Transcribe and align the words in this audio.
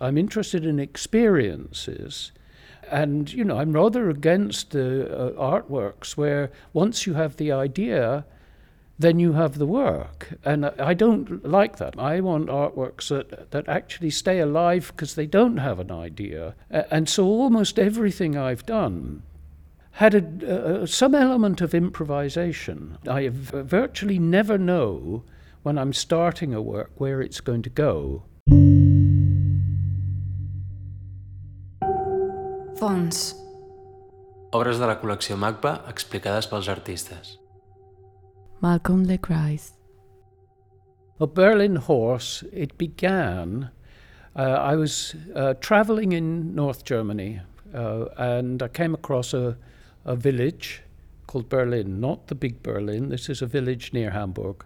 I'm 0.00 0.16
interested 0.16 0.64
in 0.64 0.78
experiences. 0.78 2.30
And, 2.88 3.32
you 3.32 3.44
know, 3.44 3.58
I'm 3.58 3.72
rather 3.72 4.08
against 4.08 4.70
the 4.70 5.12
uh, 5.12 5.30
artworks 5.32 6.16
where 6.16 6.52
once 6.72 7.04
you 7.04 7.14
have 7.14 7.36
the 7.36 7.50
idea, 7.50 8.24
then 8.96 9.18
you 9.18 9.32
have 9.32 9.58
the 9.58 9.66
work. 9.66 10.38
And 10.44 10.66
I 10.66 10.94
don't 10.94 11.44
like 11.44 11.78
that. 11.78 11.98
I 11.98 12.20
want 12.20 12.46
artworks 12.46 13.08
that, 13.08 13.50
that 13.50 13.68
actually 13.68 14.10
stay 14.10 14.38
alive 14.38 14.92
because 14.94 15.16
they 15.16 15.26
don't 15.26 15.56
have 15.56 15.80
an 15.80 15.90
idea. 15.90 16.54
And 16.70 17.08
so 17.08 17.24
almost 17.24 17.78
everything 17.78 18.36
I've 18.36 18.66
done 18.66 19.22
had 19.92 20.14
a, 20.14 20.82
uh, 20.82 20.86
some 20.86 21.14
element 21.14 21.60
of 21.60 21.74
improvisation. 21.74 22.98
I 23.08 23.30
virtually 23.32 24.20
never 24.20 24.58
know 24.58 25.24
when 25.64 25.76
I'm 25.76 25.92
starting 25.92 26.54
a 26.54 26.62
work 26.62 26.92
where 26.98 27.20
it's 27.20 27.40
going 27.40 27.62
to 27.62 27.70
go. 27.70 28.22
Fons. 32.78 33.34
Obres 34.54 34.78
de 34.78 34.86
la 34.86 34.94
col·lecció 35.00 35.34
MACBA 35.34 35.72
explicades 35.90 36.46
pels 36.46 36.68
artistes. 36.70 37.32
Malcolm 38.62 39.02
Le 39.08 39.16
Grice. 39.18 39.72
A 41.18 41.26
Berlin 41.26 41.76
Horse, 41.76 42.44
it 42.52 42.78
began. 42.78 43.70
Uh, 44.36 44.42
I 44.42 44.76
was 44.76 45.16
uh, 45.34 45.54
traveling 45.54 46.12
in 46.12 46.54
North 46.54 46.84
Germany 46.84 47.40
uh, 47.74 48.04
and 48.16 48.62
I 48.62 48.68
came 48.68 48.94
across 48.94 49.34
a, 49.34 49.56
a 50.04 50.14
village 50.14 50.82
called 51.26 51.48
Berlin, 51.48 52.00
not 52.00 52.28
the 52.28 52.36
big 52.36 52.62
Berlin, 52.62 53.08
this 53.08 53.28
is 53.28 53.42
a 53.42 53.46
village 53.46 53.92
near 53.92 54.10
Hamburg. 54.10 54.64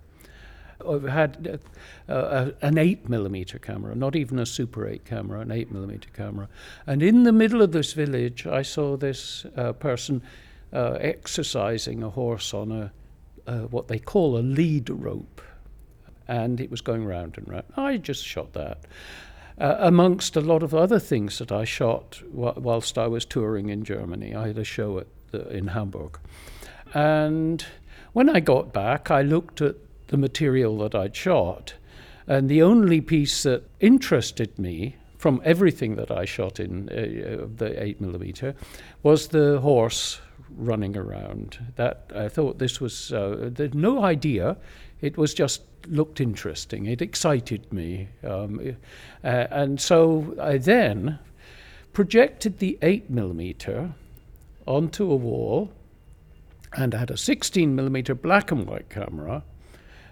I 0.87 1.11
had 1.11 1.61
uh, 2.09 2.51
an 2.61 2.79
8 2.79 3.09
millimeter 3.09 3.59
camera, 3.59 3.95
not 3.95 4.17
even 4.17 4.39
a 4.39 4.47
Super 4.47 4.87
8 4.87 5.05
camera, 5.05 5.41
an 5.41 5.51
8 5.51 5.71
millimeter 5.71 6.09
camera. 6.11 6.49
And 6.87 7.03
in 7.03 7.23
the 7.23 7.33
middle 7.33 7.63
of 7.63 7.73
this 7.73 7.93
village, 7.93 8.47
I 8.47 8.63
saw 8.63 8.97
this 8.97 9.47
uh, 9.57 9.73
person 9.73 10.23
uh, 10.73 10.99
exercising 11.01 12.03
a 12.03 12.11
horse 12.11 12.55
on 12.55 12.73
a 12.73 12.93
uh, 13.47 13.63
what 13.63 13.89
they 13.89 13.99
call 13.99 14.37
a 14.37 14.41
lead 14.41 14.89
rope, 14.89 15.41
and 16.29 16.61
it 16.61 16.71
was 16.71 16.81
going 16.81 17.05
round 17.05 17.37
and 17.37 17.49
round. 17.49 17.65
I 17.77 17.97
just 17.97 18.25
shot 18.25 18.53
that. 18.53 18.79
Uh, 19.59 19.77
amongst 19.81 20.37
a 20.37 20.41
lot 20.41 20.63
of 20.63 20.75
other 20.75 20.99
things 20.99 21.39
that 21.39 21.53
I 21.53 21.65
shot 21.65 22.23
whilst 22.33 22.97
I 22.97 23.07
was 23.07 23.25
touring 23.25 23.69
in 23.69 23.85
Germany, 23.85 24.35
I 24.35 24.49
had 24.49 24.59
a 24.59 24.65
show 24.65 24.99
at 24.99 25.07
the, 25.31 25.49
in 25.49 25.69
Hamburg, 25.69 26.19
and 26.95 27.65
when 28.13 28.29
I 28.29 28.41
got 28.41 28.73
back, 28.73 29.11
I 29.11 29.23
looked 29.23 29.61
at 29.61 29.77
the 30.13 30.19
material 30.19 30.77
that 30.77 30.95
I'd 30.95 31.17
shot, 31.17 31.75
and 32.29 32.49
the 32.49 32.63
only 32.63 33.01
piece 33.01 33.43
that 33.45 33.63
interested 33.81 34.59
me 34.59 34.97
from 35.17 35.41
everything 35.43 35.97
that 35.97 36.11
I 36.11 36.27
shot 36.27 36.61
in 36.61 36.89
uh, 36.91 37.47
the 37.57 37.83
8 37.83 37.99
millimeter 38.01 38.55
was 39.03 39.29
the 39.29 39.59
horse 39.61 40.21
running 40.55 40.99
around. 40.99 41.59
That 41.77 42.11
I 42.15 42.29
thought 42.29 42.59
this 42.59 42.79
was 42.79 43.11
uh, 43.11 43.51
no 43.73 44.05
idea. 44.05 44.59
It 45.01 45.17
was 45.17 45.33
just 45.33 45.63
looked 45.87 46.21
interesting. 46.21 46.85
It 46.85 47.01
excited 47.01 47.73
me, 47.73 48.09
um, 48.23 48.77
uh, 49.25 49.47
and 49.51 49.81
so 49.81 50.37
I 50.39 50.59
then 50.59 51.19
projected 51.95 52.59
the 52.59 52.79
eight 52.83 53.09
millimeter 53.09 53.95
onto 54.67 55.11
a 55.11 55.17
wall, 55.17 55.73
and 56.75 56.93
had 56.93 57.11
a 57.11 57.17
16 57.17 57.75
millimeter 57.75 58.15
black 58.15 58.51
and 58.51 58.67
white 58.67 58.91
camera, 58.91 59.43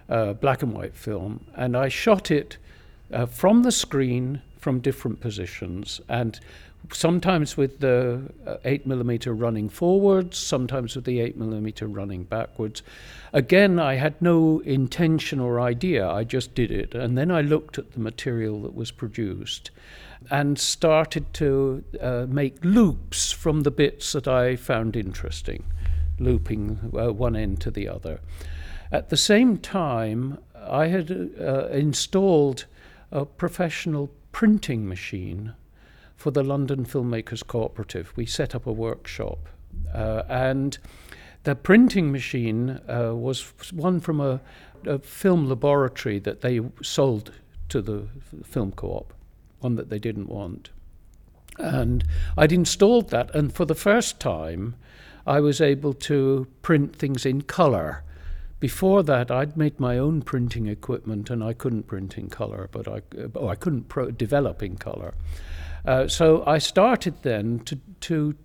uh, 0.09 0.33
black 0.33 0.61
and 0.63 0.73
white 0.73 0.95
film, 0.95 1.45
and 1.55 1.75
I 1.75 1.89
shot 1.89 2.31
it 2.31 2.57
uh, 3.11 3.25
from 3.25 3.63
the 3.63 3.71
screen 3.71 4.41
from 4.57 4.79
different 4.79 5.19
positions 5.19 5.99
and 6.07 6.39
sometimes 6.91 7.57
with 7.57 7.79
the 7.79 8.21
uh, 8.45 8.57
8 8.65 8.85
millimeter 8.85 9.33
running 9.33 9.69
forwards, 9.69 10.37
sometimes 10.37 10.95
with 10.95 11.05
the 11.05 11.19
8 11.19 11.37
millimeter 11.37 11.87
running 11.87 12.23
backwards. 12.23 12.81
Again, 13.33 13.79
I 13.79 13.95
had 13.95 14.21
no 14.21 14.59
intention 14.59 15.39
or 15.39 15.59
idea, 15.59 16.09
I 16.09 16.23
just 16.23 16.53
did 16.55 16.71
it. 16.71 16.93
And 16.93 17.17
then 17.17 17.31
I 17.31 17.41
looked 17.41 17.77
at 17.77 17.93
the 17.93 17.99
material 17.99 18.61
that 18.63 18.75
was 18.75 18.91
produced 18.91 19.71
and 20.29 20.59
started 20.59 21.33
to 21.35 21.83
uh, 21.99 22.25
make 22.27 22.63
loops 22.63 23.31
from 23.31 23.61
the 23.61 23.71
bits 23.71 24.11
that 24.13 24.27
I 24.27 24.55
found 24.55 24.95
interesting, 24.95 25.63
looping 26.19 26.91
uh, 26.97 27.13
one 27.13 27.35
end 27.35 27.61
to 27.61 27.71
the 27.71 27.87
other. 27.87 28.19
At 28.91 29.09
the 29.09 29.17
same 29.17 29.57
time, 29.57 30.37
I 30.55 30.87
had 30.87 31.11
uh, 31.39 31.67
installed 31.67 32.65
a 33.11 33.25
professional 33.25 34.11
printing 34.31 34.87
machine 34.87 35.53
for 36.15 36.31
the 36.31 36.43
London 36.43 36.85
Filmmakers 36.85 37.45
Cooperative. 37.45 38.13
We 38.15 38.25
set 38.25 38.53
up 38.53 38.67
a 38.67 38.71
workshop, 38.71 39.49
uh, 39.93 40.23
and 40.27 40.77
the 41.43 41.55
printing 41.55 42.11
machine 42.11 42.79
uh, 42.87 43.15
was 43.15 43.53
one 43.71 43.99
from 43.99 44.19
a, 44.19 44.41
a, 44.85 44.99
film 44.99 45.47
laboratory 45.47 46.19
that 46.19 46.41
they 46.41 46.59
sold 46.83 47.31
to 47.69 47.81
the 47.81 48.07
film 48.43 48.71
co-op, 48.73 49.13
one 49.59 49.75
that 49.75 49.89
they 49.89 49.99
didn't 49.99 50.29
want. 50.29 50.69
And 51.57 52.03
I'd 52.37 52.51
installed 52.51 53.09
that, 53.09 53.33
and 53.33 53.53
for 53.53 53.65
the 53.65 53.75
first 53.75 54.19
time, 54.19 54.75
I 55.25 55.39
was 55.39 55.61
able 55.61 55.93
to 55.93 56.47
print 56.61 56.95
things 56.95 57.25
in 57.25 57.41
color. 57.43 58.03
Before 58.61 59.01
that, 59.01 59.31
I'd 59.31 59.57
made 59.57 59.79
my 59.79 59.97
own 59.97 60.21
printing 60.21 60.67
equipment, 60.67 61.31
and 61.31 61.43
I 61.43 61.51
couldn't 61.51 61.87
print 61.87 62.15
in 62.15 62.29
color, 62.29 62.69
but 62.71 62.87
I, 62.87 63.01
oh, 63.33 63.47
I 63.47 63.55
couldn't 63.55 63.89
pro- 63.89 64.11
develop 64.11 64.61
in 64.61 64.77
color. 64.77 65.15
Uh, 65.83 66.07
so 66.07 66.43
I 66.45 66.59
started 66.59 67.23
then 67.23 67.61
to, 67.61 67.79
to 68.01 68.35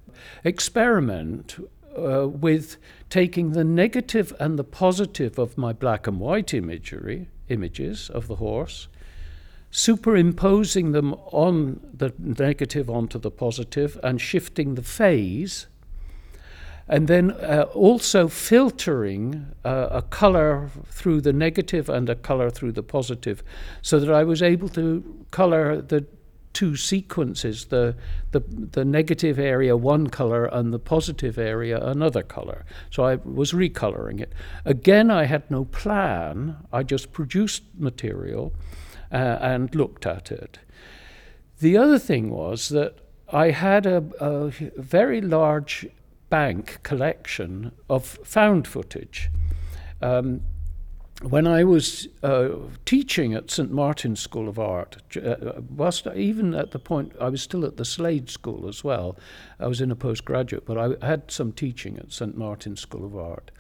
experiment 0.43 1.59
uh, 1.99 2.27
with 2.29 2.79
taking 3.11 3.53
the 3.53 3.63
negative 3.63 4.33
and 4.41 4.59
the 4.59 4.65
positive 4.65 5.39
of 5.39 5.59
my 5.59 5.75
black 5.75 6.07
and 6.07 6.19
white 6.19 6.55
imagery, 6.55 7.29
images 7.51 8.09
of 8.09 8.27
the 8.27 8.37
horse, 8.37 8.89
superimposing 9.71 10.93
them 10.93 11.13
on 11.31 11.79
the 11.93 12.15
negative 12.19 12.89
onto 12.89 13.19
the 13.19 13.31
positive 13.31 14.01
and 14.03 14.19
shifting 14.19 14.77
the 14.77 14.83
phase, 14.83 15.67
and 16.89 17.09
then 17.09 17.33
uh, 17.33 17.67
also 17.75 18.29
filtering 18.29 19.47
uh, 19.65 19.89
a 19.91 20.03
color 20.03 20.71
through 20.91 21.21
the 21.21 21.33
negative 21.33 21.89
and 21.89 22.09
a 22.09 22.15
color 22.15 22.51
through 22.51 22.73
the 22.73 22.83
positive, 22.83 23.43
so 23.83 23.99
that 23.99 24.11
I 24.11 24.25
was 24.25 24.43
able 24.43 24.69
to 24.71 25.03
color 25.31 25.81
the 25.81 26.07
two 26.57 26.75
sequences 26.75 27.67
the, 27.67 27.95
the, 28.31 28.41
the 28.49 28.83
negative 28.83 29.39
area 29.39 29.77
one 29.77 30.07
color 30.07 30.47
and 30.47 30.73
the 30.73 30.79
positive 30.79 31.37
area 31.37 31.79
another 31.79 32.23
color. 32.23 32.65
So 32.91 33.05
I 33.05 33.17
was 33.17 33.53
recoloring 33.53 34.23
it. 34.23 34.33
Again, 34.65 35.11
I 35.11 35.25
had 35.25 35.51
no 35.51 35.67
plan, 35.67 36.57
I 36.73 36.83
just 36.83 37.13
produced 37.13 37.65
material 37.79 38.55
uh, 39.13 39.17
and 39.17 39.75
looked 39.75 40.07
at 40.07 40.33
it. 40.33 40.59
The 41.61 41.77
other 41.77 41.99
thing 41.99 42.31
was 42.31 42.71
that 42.71 43.01
I 43.29 43.51
had 43.51 43.85
a, 43.85 44.03
a 44.19 44.49
very 44.79 45.21
large 45.21 45.87
bank 46.29 46.81
collection 46.83 47.73
of 47.89 48.05
found 48.25 48.67
footage. 48.67 49.31
Um, 50.03 50.43
when 51.23 51.47
I 51.47 51.65
was 51.65 52.09
uh, 52.23 52.51
teaching 52.85 53.33
at 53.33 53.51
St 53.51 53.71
Martin's 53.71 54.21
School 54.21 54.49
of 54.49 54.59
Art, 54.59 54.99
uh, 55.17 55.63
whilst 55.71 56.07
even 56.15 56.55
at 56.55 56.73
the 56.73 56.79
point 56.79 57.13
I 57.19 57.31
was 57.31 57.41
still 57.41 57.65
at 57.65 57.79
the 57.79 57.87
Slade 57.87 58.29
School 58.29 58.69
as 58.69 58.85
well, 58.85 59.17
I 59.59 59.67
was 59.67 59.81
in 59.81 59.91
a 59.91 59.97
postgraduate, 59.97 60.67
but 60.67 60.77
I 60.77 61.07
had 61.07 61.31
some 61.31 61.53
teaching 61.53 61.97
at 61.99 62.13
St 62.13 62.37
Martin's 62.37 62.83
School 62.83 63.07
of 63.07 63.17
Art. 63.17 63.51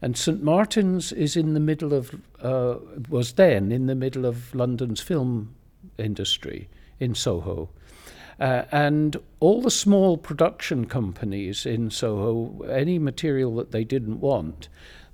And 0.00 0.16
St 0.16 0.42
Martin's 0.42 1.12
is 1.12 1.36
in 1.36 1.54
the 1.54 1.60
middle 1.60 1.92
of, 1.92 2.14
uh, 2.40 2.76
was 3.08 3.32
then 3.32 3.72
in 3.72 3.86
the 3.86 3.94
middle 3.96 4.24
of 4.24 4.54
London's 4.54 5.00
film 5.00 5.56
industry 5.98 6.68
in 7.00 7.16
Soho. 7.16 7.70
Uh, 8.40 8.64
and 8.72 9.16
all 9.40 9.62
the 9.62 9.70
small 9.70 10.16
production 10.16 10.86
companies 10.86 11.66
in 11.66 11.90
Soho, 11.90 12.62
any 12.62 12.98
material 12.98 13.54
that 13.56 13.70
they 13.70 13.84
didn't 13.84 14.20
want, 14.20 14.68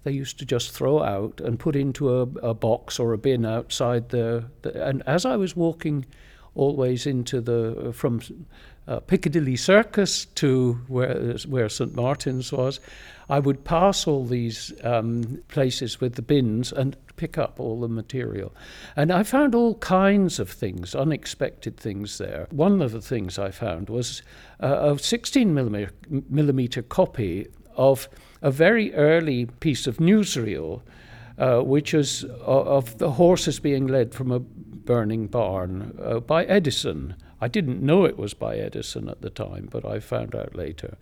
they 0.05 0.13
used 0.13 0.39
to 0.39 0.47
just 0.47 0.71
throw 0.71 1.03
out 1.03 1.41
and 1.41 1.59
put 1.59 1.77
into 1.77 2.09
a, 2.09 2.23
a 2.43 2.55
box 2.55 2.99
or 2.99 3.13
a 3.13 3.19
bin 3.19 3.45
outside 3.45 4.11
the, 4.11 4.45
the, 4.63 4.87
And 4.87 5.03
as 5.07 5.27
I 5.27 5.37
was 5.37 5.57
walking 5.57 6.07
always 6.55 7.07
into 7.07 7.41
the 7.41 7.93
from 7.93 8.21
uh, 8.87 9.01
Piccadilly 9.01 9.57
Circus 9.57 10.25
to 10.25 10.81
where 10.89 11.37
where 11.47 11.69
St 11.69 11.95
Martin's 11.95 12.53
was, 12.53 12.81
I 13.29 13.39
would 13.39 13.65
pass 13.65 14.07
all 14.07 14.25
these 14.25 14.73
um, 14.83 15.43
places 15.49 16.01
with 16.01 16.15
the 16.15 16.23
bins 16.23 16.73
and 16.73 16.97
pick 17.17 17.37
up 17.37 17.61
all 17.61 17.81
the 17.81 17.89
material. 17.89 18.55
And 18.97 19.13
I 19.13 19.23
found 19.23 19.55
all 19.55 19.75
kinds 19.77 20.39
of 20.39 20.49
things, 20.49 20.95
unexpected 20.95 21.77
things 21.77 22.19
there. 22.19 22.47
One 22.51 22.81
of 22.81 22.93
the 22.93 23.03
things 23.03 23.39
I 23.39 23.51
found 23.51 23.91
was 23.91 24.23
uh, 24.63 24.95
a 24.95 24.99
16 24.99 25.53
millimeter, 25.53 25.93
millimeter 26.31 26.83
copy 26.83 27.49
of 27.77 28.09
a 28.41 28.51
very 28.51 28.95
early 28.95 29.47
piece 29.47 29.87
of 29.87 29.99
newsreel, 29.99 30.83
uh, 31.39 31.61
which 31.61 31.93
is 31.95 32.25
of 32.41 32.99
the 32.99 33.13
horses 33.13 33.61
being 33.61 33.87
led 33.87 34.15
from 34.15 34.33
a 34.33 34.41
burning 34.41 35.27
barn 35.27 35.97
uh, 36.03 36.19
by 36.21 36.45
Edison 36.45 37.15
I 37.41 37.49
didn't 37.49 37.83
know 37.83 38.05
it 38.05 38.19
was 38.19 38.35
by 38.35 38.57
Edison 38.57 39.09
at 39.09 39.21
the 39.21 39.31
time, 39.31 39.69
but 39.71 39.85
I 39.85 40.01
found 40.01 40.35
out 40.35 40.57
later. 40.57 40.97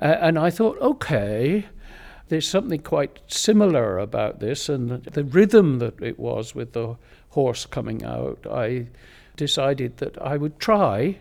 Uh, 0.00 0.16
and 0.20 0.38
I 0.38 0.50
thought, 0.50 0.80
okay, 0.80 1.66
there's 2.28 2.48
something 2.48 2.80
quite 2.80 3.20
similar 3.26 3.98
about 3.98 4.40
this, 4.40 4.68
and 4.68 5.04
the 5.04 5.24
rhythm 5.24 5.78
that 5.80 6.00
it 6.00 6.18
was 6.18 6.54
with 6.54 6.72
the 6.72 6.96
horse 7.30 7.66
coming 7.66 8.04
out, 8.04 8.46
I 8.50 8.86
decided 9.36 9.98
that 9.98 10.20
I 10.22 10.36
would 10.36 10.58
try 10.58 11.18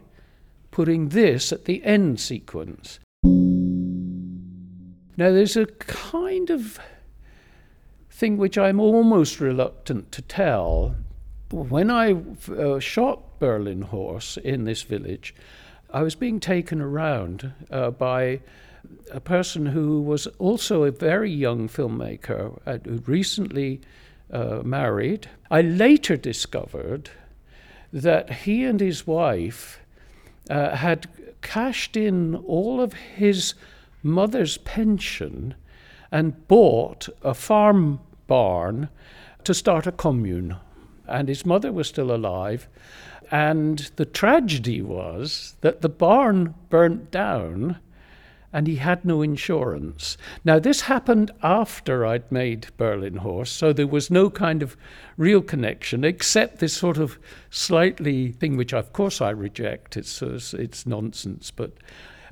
putting 0.71 1.09
this 1.09 1.51
at 1.51 1.65
the 1.65 1.83
end 1.83 2.19
sequence. 2.19 2.99
Now, 5.15 5.31
there's 5.31 5.57
a 5.57 5.65
kind 5.65 6.49
of 6.49 6.79
thing 8.09 8.37
which 8.37 8.57
I'm 8.57 8.79
almost 8.79 9.39
reluctant 9.39 10.11
to 10.13 10.21
tell. 10.21 10.95
When 11.51 11.91
I 11.91 12.15
uh, 12.57 12.79
shot 12.79 13.32
Berlin 13.43 13.81
Horse 13.81 14.37
in 14.37 14.63
this 14.63 14.83
village, 14.83 15.35
I 15.91 16.01
was 16.01 16.15
being 16.15 16.39
taken 16.39 16.79
around 16.79 17.51
uh, 17.69 17.91
by 17.91 18.39
a 19.11 19.19
person 19.19 19.65
who 19.65 20.01
was 20.01 20.27
also 20.39 20.83
a 20.83 20.91
very 20.91 21.29
young 21.29 21.67
filmmaker 21.67 22.57
uh, 22.65 22.77
who 22.85 23.03
recently 23.05 23.81
uh, 24.31 24.61
married. 24.63 25.29
I 25.51 25.59
later 25.59 26.15
discovered 26.15 27.09
that 27.91 28.31
he 28.31 28.63
and 28.63 28.79
his 28.79 29.05
wife 29.05 29.81
uh, 30.49 30.77
had 30.77 31.09
cashed 31.41 31.97
in 31.97 32.35
all 32.35 32.79
of 32.79 32.93
his 32.93 33.55
mother's 34.01 34.57
pension 34.59 35.53
and 36.13 36.47
bought 36.47 37.09
a 37.21 37.33
farm 37.33 37.99
barn 38.25 38.87
to 39.43 39.53
start 39.53 39.85
a 39.85 39.91
commune. 39.91 40.55
And 41.07 41.27
his 41.27 41.45
mother 41.45 41.71
was 41.71 41.87
still 41.87 42.13
alive. 42.13 42.67
And 43.31 43.79
the 43.95 44.05
tragedy 44.05 44.81
was 44.81 45.55
that 45.61 45.81
the 45.81 45.89
barn 45.89 46.55
burnt 46.69 47.11
down 47.11 47.77
and 48.53 48.67
he 48.67 48.75
had 48.75 49.03
no 49.03 49.23
insurance. 49.23 50.15
Now, 50.45 50.59
this 50.59 50.81
happened 50.81 51.31
after 51.41 52.05
I'd 52.05 52.31
made 52.31 52.67
Berlin 52.77 53.17
Horse, 53.17 53.49
so 53.49 53.73
there 53.73 53.87
was 53.87 54.11
no 54.11 54.29
kind 54.29 54.61
of 54.61 54.77
real 55.17 55.41
connection 55.41 56.03
except 56.03 56.59
this 56.59 56.73
sort 56.73 56.97
of 56.97 57.17
slightly 57.49 58.31
thing, 58.31 58.55
which 58.55 58.71
of 58.71 58.93
course 58.93 59.19
I 59.19 59.31
reject. 59.31 59.97
It's, 59.97 60.21
it's 60.21 60.85
nonsense, 60.85 61.49
but 61.49 61.71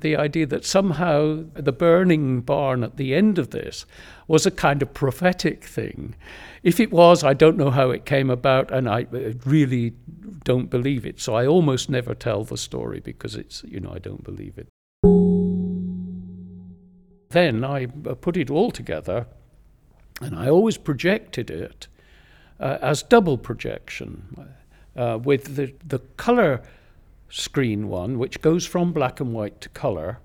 the 0.02 0.16
idea 0.16 0.46
that 0.46 0.64
somehow 0.64 1.44
the 1.54 1.72
burning 1.72 2.40
barn 2.42 2.84
at 2.84 2.96
the 2.96 3.14
end 3.14 3.38
of 3.38 3.50
this 3.50 3.86
was 4.28 4.46
a 4.46 4.50
kind 4.50 4.82
of 4.82 4.94
prophetic 4.94 5.64
thing. 5.64 6.14
If 6.62 6.78
it 6.78 6.92
was, 6.92 7.24
I 7.24 7.34
don't 7.34 7.56
know 7.56 7.70
how 7.70 7.90
it 7.90 8.04
came 8.04 8.30
about, 8.30 8.70
and 8.70 8.88
I 8.88 9.06
really 9.46 9.94
don't 10.44 10.70
believe 10.70 11.06
it. 11.06 11.20
So 11.20 11.34
I 11.34 11.46
almost 11.46 11.88
never 11.88 12.14
tell 12.14 12.44
the 12.44 12.56
story 12.56 13.00
because 13.00 13.34
it's, 13.34 13.64
you 13.64 13.80
know, 13.80 13.92
I 13.92 13.98
don't 13.98 14.22
believe 14.22 14.58
it. 14.58 14.68
Then 17.30 17.64
I 17.64 17.86
put 17.86 18.36
it 18.36 18.50
all 18.50 18.70
together, 18.70 19.26
and 20.20 20.38
I 20.38 20.48
always 20.48 20.76
projected 20.76 21.50
it 21.50 21.88
uh, 22.60 22.78
as 22.82 23.02
double 23.02 23.38
projection 23.38 24.54
uh, 24.96 25.18
with 25.22 25.56
the, 25.56 25.74
the 25.84 25.98
color 26.16 26.62
screen 27.32 27.88
one, 27.88 28.18
which 28.18 28.42
goes 28.42 28.66
from 28.66 28.92
black 28.92 29.18
and 29.18 29.32
white 29.32 29.58
to 29.62 29.68
color 29.70 30.18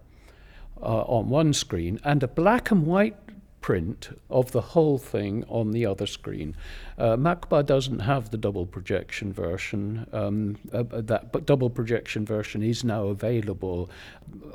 uh, 0.81 1.03
on 1.03 1.29
one 1.29 1.53
screen, 1.53 1.99
and 2.03 2.21
a 2.21 2.27
black 2.27 2.69
and 2.69 2.85
white 2.85 3.15
print 3.61 4.09
of 4.29 4.51
the 4.51 4.61
whole 4.61 4.97
thing 4.97 5.43
on 5.47 5.71
the 5.71 5.85
other 5.85 6.05
screen. 6.05 6.55
Uh, 6.97 7.15
MACBA 7.15 7.65
doesn't 7.65 7.99
have 7.99 8.29
the 8.29 8.37
double 8.37 8.65
projection 8.65 9.31
version. 9.31 10.05
Um, 10.11 10.57
uh, 10.73 10.83
that 10.91 11.31
but 11.31 11.45
double 11.45 11.69
projection 11.69 12.25
version 12.25 12.61
is 12.61 12.83
now 12.83 13.05
available 13.05 13.89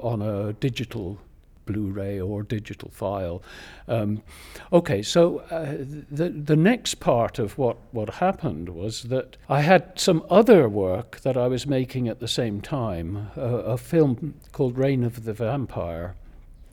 on 0.00 0.20
a 0.20 0.52
digital 0.52 1.19
Blu-ray 1.67 2.20
or 2.20 2.43
digital 2.43 2.91
file. 2.91 3.43
Um, 3.88 4.23
okay, 4.73 5.03
so 5.03 5.38
uh, 5.50 5.76
the 6.11 6.29
the 6.31 6.56
next 6.56 7.00
part 7.00 7.38
of 7.38 7.59
what 7.59 7.76
what 7.93 8.14
happened 8.14 8.69
was 8.69 9.05
that 9.05 9.37
I 9.49 9.61
had 9.61 9.99
some 9.99 10.25
other 10.31 10.69
work 10.69 11.20
that 11.20 11.37
I 11.37 11.49
was 11.49 11.67
making 11.67 12.09
at 12.09 12.20
the 12.20 12.29
same 12.29 12.61
time, 12.61 13.31
uh, 13.37 13.41
a 13.43 13.76
film 13.76 14.35
called 14.53 14.79
Reign 14.79 15.05
of 15.05 15.25
the 15.25 15.32
Vampire, 15.32 16.14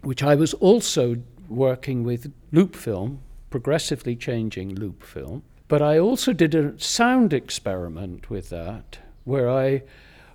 which 0.01 0.23
I 0.23 0.35
was 0.35 0.53
also 0.55 1.17
working 1.47 2.03
with 2.03 2.31
loop 2.51 2.75
film, 2.75 3.19
progressively 3.49 4.15
changing 4.15 4.75
loop 4.75 5.03
film. 5.03 5.43
But 5.67 5.81
I 5.81 5.99
also 5.99 6.33
did 6.33 6.55
a 6.55 6.79
sound 6.79 7.33
experiment 7.33 8.29
with 8.29 8.49
that, 8.49 8.99
where 9.23 9.49
I 9.49 9.83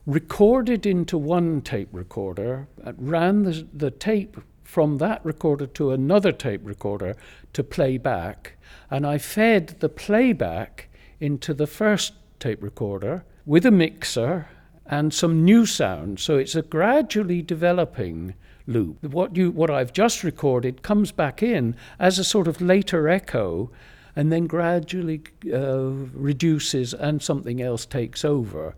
recorded 0.06 0.86
into 0.86 1.16
one 1.16 1.60
tape 1.62 1.88
recorder, 1.92 2.68
ran 2.98 3.44
the, 3.44 3.66
the 3.72 3.90
tape 3.90 4.36
from 4.62 4.98
that 4.98 5.24
recorder 5.24 5.66
to 5.66 5.92
another 5.92 6.32
tape 6.32 6.60
recorder 6.64 7.16
to 7.52 7.62
play 7.62 7.96
back, 7.96 8.56
and 8.90 9.06
I 9.06 9.18
fed 9.18 9.76
the 9.80 9.88
playback 9.88 10.88
into 11.20 11.54
the 11.54 11.66
first 11.66 12.14
tape 12.38 12.62
recorder 12.62 13.24
with 13.46 13.64
a 13.64 13.70
mixer 13.70 14.48
and 14.86 15.14
some 15.14 15.44
new 15.44 15.64
sound. 15.64 16.20
So 16.20 16.36
it's 16.36 16.54
a 16.54 16.62
gradually 16.62 17.40
developing 17.40 18.34
loop. 18.66 19.02
What 19.04 19.36
you 19.36 19.50
what 19.50 19.70
I've 19.70 19.92
just 19.92 20.24
recorded 20.24 20.82
comes 20.82 21.12
back 21.12 21.42
in 21.42 21.76
as 21.98 22.18
a 22.18 22.24
sort 22.24 22.48
of 22.48 22.60
later 22.60 23.08
echo 23.08 23.70
and 24.16 24.32
then 24.32 24.46
gradually 24.46 25.22
uh, 25.52 25.88
reduces 26.14 26.94
and 26.94 27.22
something 27.22 27.60
else 27.60 27.84
takes 27.86 28.24
over. 28.24 28.74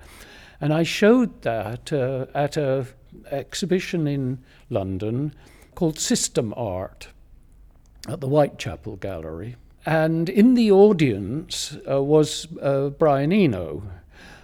And 0.60 0.72
I 0.72 0.82
showed 0.82 1.42
that 1.42 1.92
uh, 1.92 2.26
at 2.34 2.56
a 2.56 2.86
exhibition 3.30 4.06
in 4.06 4.38
London 4.70 5.34
called 5.74 5.98
System 5.98 6.54
Art 6.56 7.08
at 8.08 8.20
the 8.20 8.28
Whitechapel 8.28 8.96
Gallery. 8.96 9.56
And 9.84 10.28
in 10.28 10.54
the 10.54 10.72
audience 10.72 11.76
uh, 11.88 12.02
was 12.02 12.48
uh, 12.60 12.88
Brian 12.90 13.32
Eno. 13.32 13.82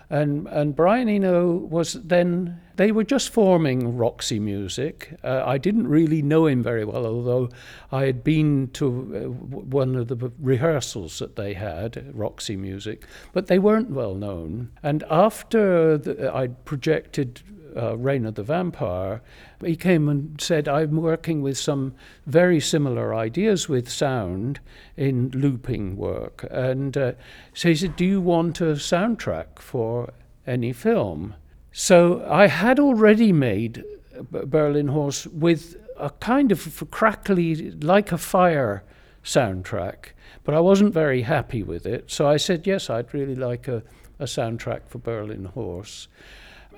And, 0.08 0.46
and 0.48 0.76
Brian 0.76 1.08
Eno 1.08 1.52
was 1.52 1.94
then, 1.94 2.60
they 2.82 2.90
were 2.90 3.04
just 3.04 3.28
forming 3.28 3.96
Roxy 3.96 4.40
Music. 4.40 5.16
Uh, 5.22 5.44
I 5.46 5.56
didn't 5.56 5.86
really 5.86 6.20
know 6.20 6.46
him 6.46 6.64
very 6.64 6.84
well, 6.84 7.06
although 7.06 7.48
I 7.92 8.06
had 8.06 8.24
been 8.24 8.70
to 8.72 8.86
uh, 8.88 9.28
one 9.28 9.94
of 9.94 10.08
the 10.08 10.32
rehearsals 10.40 11.20
that 11.20 11.36
they 11.36 11.54
had, 11.54 12.10
Roxy 12.12 12.56
Music, 12.56 13.06
but 13.32 13.46
they 13.46 13.60
weren't 13.60 13.90
well 13.90 14.16
known. 14.16 14.72
And 14.82 15.04
after 15.08 15.96
the, 15.96 16.34
I'd 16.34 16.64
projected 16.64 17.42
uh, 17.76 17.96
Reign 17.96 18.26
of 18.26 18.34
the 18.34 18.42
Vampire, 18.42 19.22
he 19.64 19.76
came 19.76 20.08
and 20.08 20.40
said, 20.40 20.66
I'm 20.66 20.96
working 20.96 21.40
with 21.40 21.58
some 21.58 21.94
very 22.26 22.58
similar 22.58 23.14
ideas 23.14 23.68
with 23.68 23.88
sound 23.88 24.58
in 24.96 25.30
looping 25.30 25.96
work. 25.96 26.44
And 26.50 26.96
uh, 26.96 27.12
so 27.54 27.68
he 27.68 27.76
said, 27.76 27.94
Do 27.94 28.04
you 28.04 28.20
want 28.20 28.60
a 28.60 28.74
soundtrack 28.74 29.60
for 29.60 30.12
any 30.48 30.72
film? 30.72 31.36
So 31.72 32.24
I 32.30 32.48
had 32.48 32.78
already 32.78 33.32
made 33.32 33.82
Berlin 34.30 34.88
Horse 34.88 35.26
with 35.26 35.76
a 35.98 36.10
kind 36.10 36.52
of 36.52 36.84
crackly, 36.90 37.70
like 37.72 38.12
a 38.12 38.18
fire 38.18 38.84
soundtrack, 39.24 40.12
but 40.44 40.54
I 40.54 40.60
wasn't 40.60 40.92
very 40.92 41.22
happy 41.22 41.62
with 41.62 41.86
it. 41.86 42.10
So 42.10 42.28
I 42.28 42.36
said, 42.36 42.66
Yes, 42.66 42.90
I'd 42.90 43.14
really 43.14 43.34
like 43.34 43.68
a, 43.68 43.82
a 44.18 44.24
soundtrack 44.24 44.86
for 44.86 44.98
Berlin 44.98 45.46
Horse. 45.46 46.08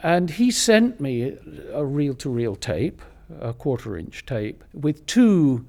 And 0.02 0.30
he 0.30 0.50
sent 0.50 1.00
me 1.00 1.36
a 1.72 1.84
reel 1.84 2.14
to 2.14 2.30
reel 2.30 2.56
tape, 2.56 3.02
a 3.40 3.52
quarter 3.52 3.96
inch 3.96 4.26
tape, 4.26 4.62
with 4.72 5.06
two 5.06 5.66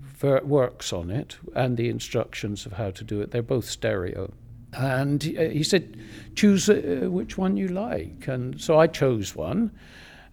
ver- 0.00 0.42
works 0.42 0.92
on 0.92 1.10
it 1.10 1.36
and 1.54 1.76
the 1.76 1.88
instructions 1.88 2.66
of 2.66 2.72
how 2.74 2.90
to 2.90 3.04
do 3.04 3.20
it. 3.20 3.30
They're 3.30 3.42
both 3.42 3.66
stereo. 3.66 4.32
And 4.76 5.22
he, 5.22 5.60
uh, 5.60 5.62
said, 5.62 5.96
choose 6.34 6.68
uh, 6.68 7.08
which 7.10 7.38
one 7.38 7.56
you 7.56 7.68
like. 7.68 8.28
And 8.28 8.60
so 8.60 8.78
I 8.78 8.86
chose 8.86 9.34
one. 9.34 9.70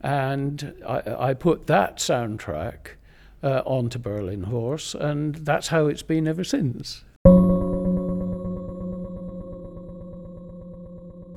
And 0.01 0.75
I, 0.87 1.29
I 1.29 1.33
put 1.33 1.67
that 1.67 1.97
soundtrack 1.97 2.97
uh, 3.41 3.61
onto 3.65 3.99
Berlin 3.99 4.43
Horse. 4.43 4.95
And 4.95 5.35
that's 5.35 5.69
how 5.69 5.87
it's 5.87 6.03
been 6.03 6.27
ever 6.27 6.43
since. 6.43 7.03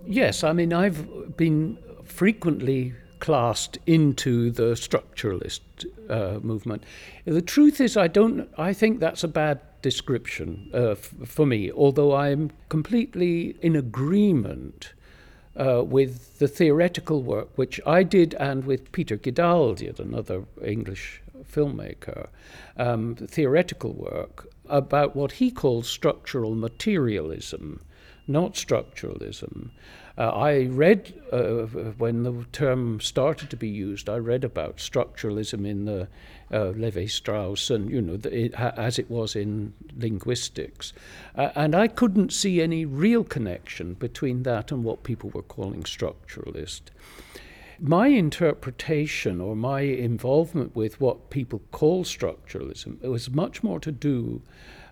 Yes, 0.09 0.45
I 0.45 0.53
mean, 0.53 0.73
I've 0.73 1.37
been 1.37 1.79
frequently 2.05 2.95
classed 3.21 3.79
into 3.87 4.51
the 4.51 4.75
structuralist 4.75 5.61
uh, 6.09 6.39
movement. 6.41 6.83
The 7.25 7.43
truth 7.43 7.81
is, 7.81 7.97
I 7.97 8.09
don't. 8.09 8.49
I 8.59 8.73
think 8.73 9.01
that's 9.01 9.25
a 9.25 9.29
bad 9.29 9.61
description 9.83 10.71
uh, 10.75 10.91
f- 10.91 11.15
for 11.25 11.47
me. 11.47 11.71
Although 11.73 12.15
I'm 12.15 12.51
completely 12.69 13.57
in 13.63 13.77
agreement 13.77 14.93
uh, 15.57 15.83
with 15.85 16.39
the 16.39 16.49
theoretical 16.49 17.23
work 17.23 17.49
which 17.57 17.81
I 17.87 18.03
did, 18.03 18.35
and 18.35 18.65
with 18.65 18.93
Peter 18.93 19.17
Gidal, 19.17 19.99
another 19.99 20.45
English 20.65 21.23
filmmaker, 21.51 22.29
um, 22.77 23.15
theoretical 23.15 23.93
work 23.93 24.49
about 24.69 25.15
what 25.15 25.33
he 25.33 25.51
calls 25.51 25.89
structural 25.89 26.55
materialism, 26.55 27.81
not 28.27 28.55
structuralism 28.55 29.71
Uh, 30.19 30.31
I 30.31 30.65
read, 30.67 31.13
uh, 31.31 31.67
when 31.99 32.23
the 32.23 32.47
term 32.51 33.01
started 33.01 33.51
to 33.51 33.57
be 33.57 33.69
used, 33.69 34.09
I 34.09 34.17
read 34.17 34.45
about 34.45 34.79
structuralism 34.79 35.67
in 35.67 35.85
the 35.85 36.09
uh, 36.51 36.69
Levi 36.71 37.07
Strauss 37.07 37.69
and, 37.69 37.91
you 37.91 38.01
know, 38.01 38.17
the, 38.17 38.47
it, 38.47 38.55
as 38.55 38.99
it 38.99 39.11
was 39.11 39.37
in 39.37 39.75
linguistics. 39.95 40.95
Uh, 41.35 41.51
and 41.55 41.75
I 41.75 41.89
couldn't 41.89 42.33
see 42.33 42.63
any 42.63 42.87
real 42.87 43.25
connection 43.25 43.93
between 43.95 44.45
that 44.45 44.73
and 44.73 44.85
what 44.85 45.03
people 45.03 45.31
were 45.31 45.43
calling 45.43 45.83
structuralist. 45.83 46.83
My 47.79 48.07
interpretation 48.07 49.39
or 49.39 49.55
my 49.55 49.81
involvement 49.81 50.75
with 50.75 50.99
what 50.99 51.29
people 51.29 51.61
call 51.73 52.05
structuralism 52.05 53.03
was 53.03 53.29
much 53.31 53.63
more 53.63 53.81
to 53.81 53.93
do 53.93 54.41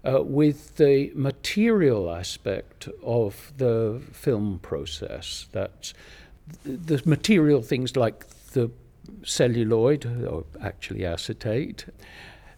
uh, 0.05 0.23
with 0.23 0.77
the 0.77 1.11
material 1.15 2.11
aspect 2.11 2.89
of 3.03 3.53
the 3.57 4.03
film 4.13 4.59
process. 4.61 5.49
That's 5.53 5.95
the 6.65 7.01
material 7.05 7.63
things 7.63 7.97
like 7.97 8.27
the 8.53 8.71
celluloid, 9.25 10.05
or 10.27 10.45
actually 10.63 11.05
acetate, 11.05 11.87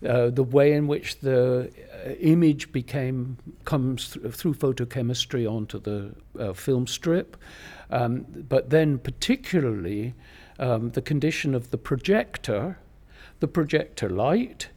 uh, 0.06 0.30
the 0.30 0.42
way 0.42 0.72
in 0.72 0.86
which 0.86 1.20
the 1.20 1.70
uh, 2.04 2.10
image 2.20 2.70
became 2.72 3.38
comes 3.64 4.10
th- 4.10 4.34
through 4.34 4.54
photochemistry 4.54 5.50
onto 5.50 5.80
the 5.80 6.14
uh, 6.38 6.52
film 6.52 6.86
strip, 6.86 7.36
um, 7.90 8.26
but 8.48 8.70
then 8.70 8.98
particularly 8.98 10.14
um, 10.58 10.90
the 10.90 11.02
condition 11.02 11.54
of 11.54 11.70
the 11.70 11.78
projector, 11.78 12.78
the 13.40 13.48
projector 13.48 14.10
light, 14.10 14.68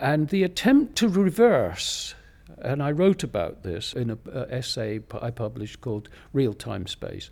and 0.00 0.28
the 0.28 0.42
attempt 0.42 0.96
to 0.96 1.08
reverse 1.08 2.14
and 2.62 2.82
I 2.82 2.90
wrote 2.90 3.22
about 3.22 3.62
this 3.62 3.92
in 3.92 4.10
an 4.10 4.18
essay 4.50 5.00
I 5.20 5.30
published 5.30 5.80
called 5.80 6.08
Real 6.32 6.54
Time 6.54 6.86
Space. 6.86 7.30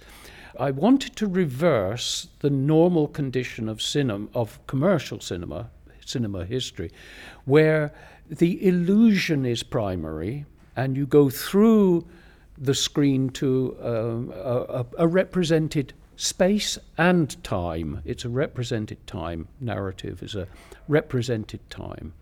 I 0.58 0.70
wanted 0.70 1.16
to 1.16 1.26
reverse 1.26 2.28
the 2.40 2.50
normal 2.50 3.08
condition 3.08 3.68
of 3.68 3.82
cinema, 3.82 4.28
of 4.34 4.64
commercial 4.66 5.20
cinema, 5.20 5.70
cinema 6.04 6.44
history, 6.44 6.90
where 7.44 7.92
the 8.28 8.66
illusion 8.66 9.44
is 9.44 9.62
primary, 9.62 10.46
and 10.76 10.96
you 10.96 11.06
go 11.06 11.28
through 11.28 12.06
the 12.58 12.74
screen 12.74 13.28
to 13.30 13.76
um, 13.82 14.32
a, 14.34 14.86
a, 14.98 15.06
represented 15.06 15.92
space 16.16 16.78
and 16.98 17.42
time. 17.44 18.02
It's 18.04 18.24
a 18.24 18.28
represented 18.28 19.06
time. 19.06 19.48
Narrative 19.60 20.22
is 20.22 20.34
a 20.34 20.48
represented 20.88 21.60
time. 21.70 22.14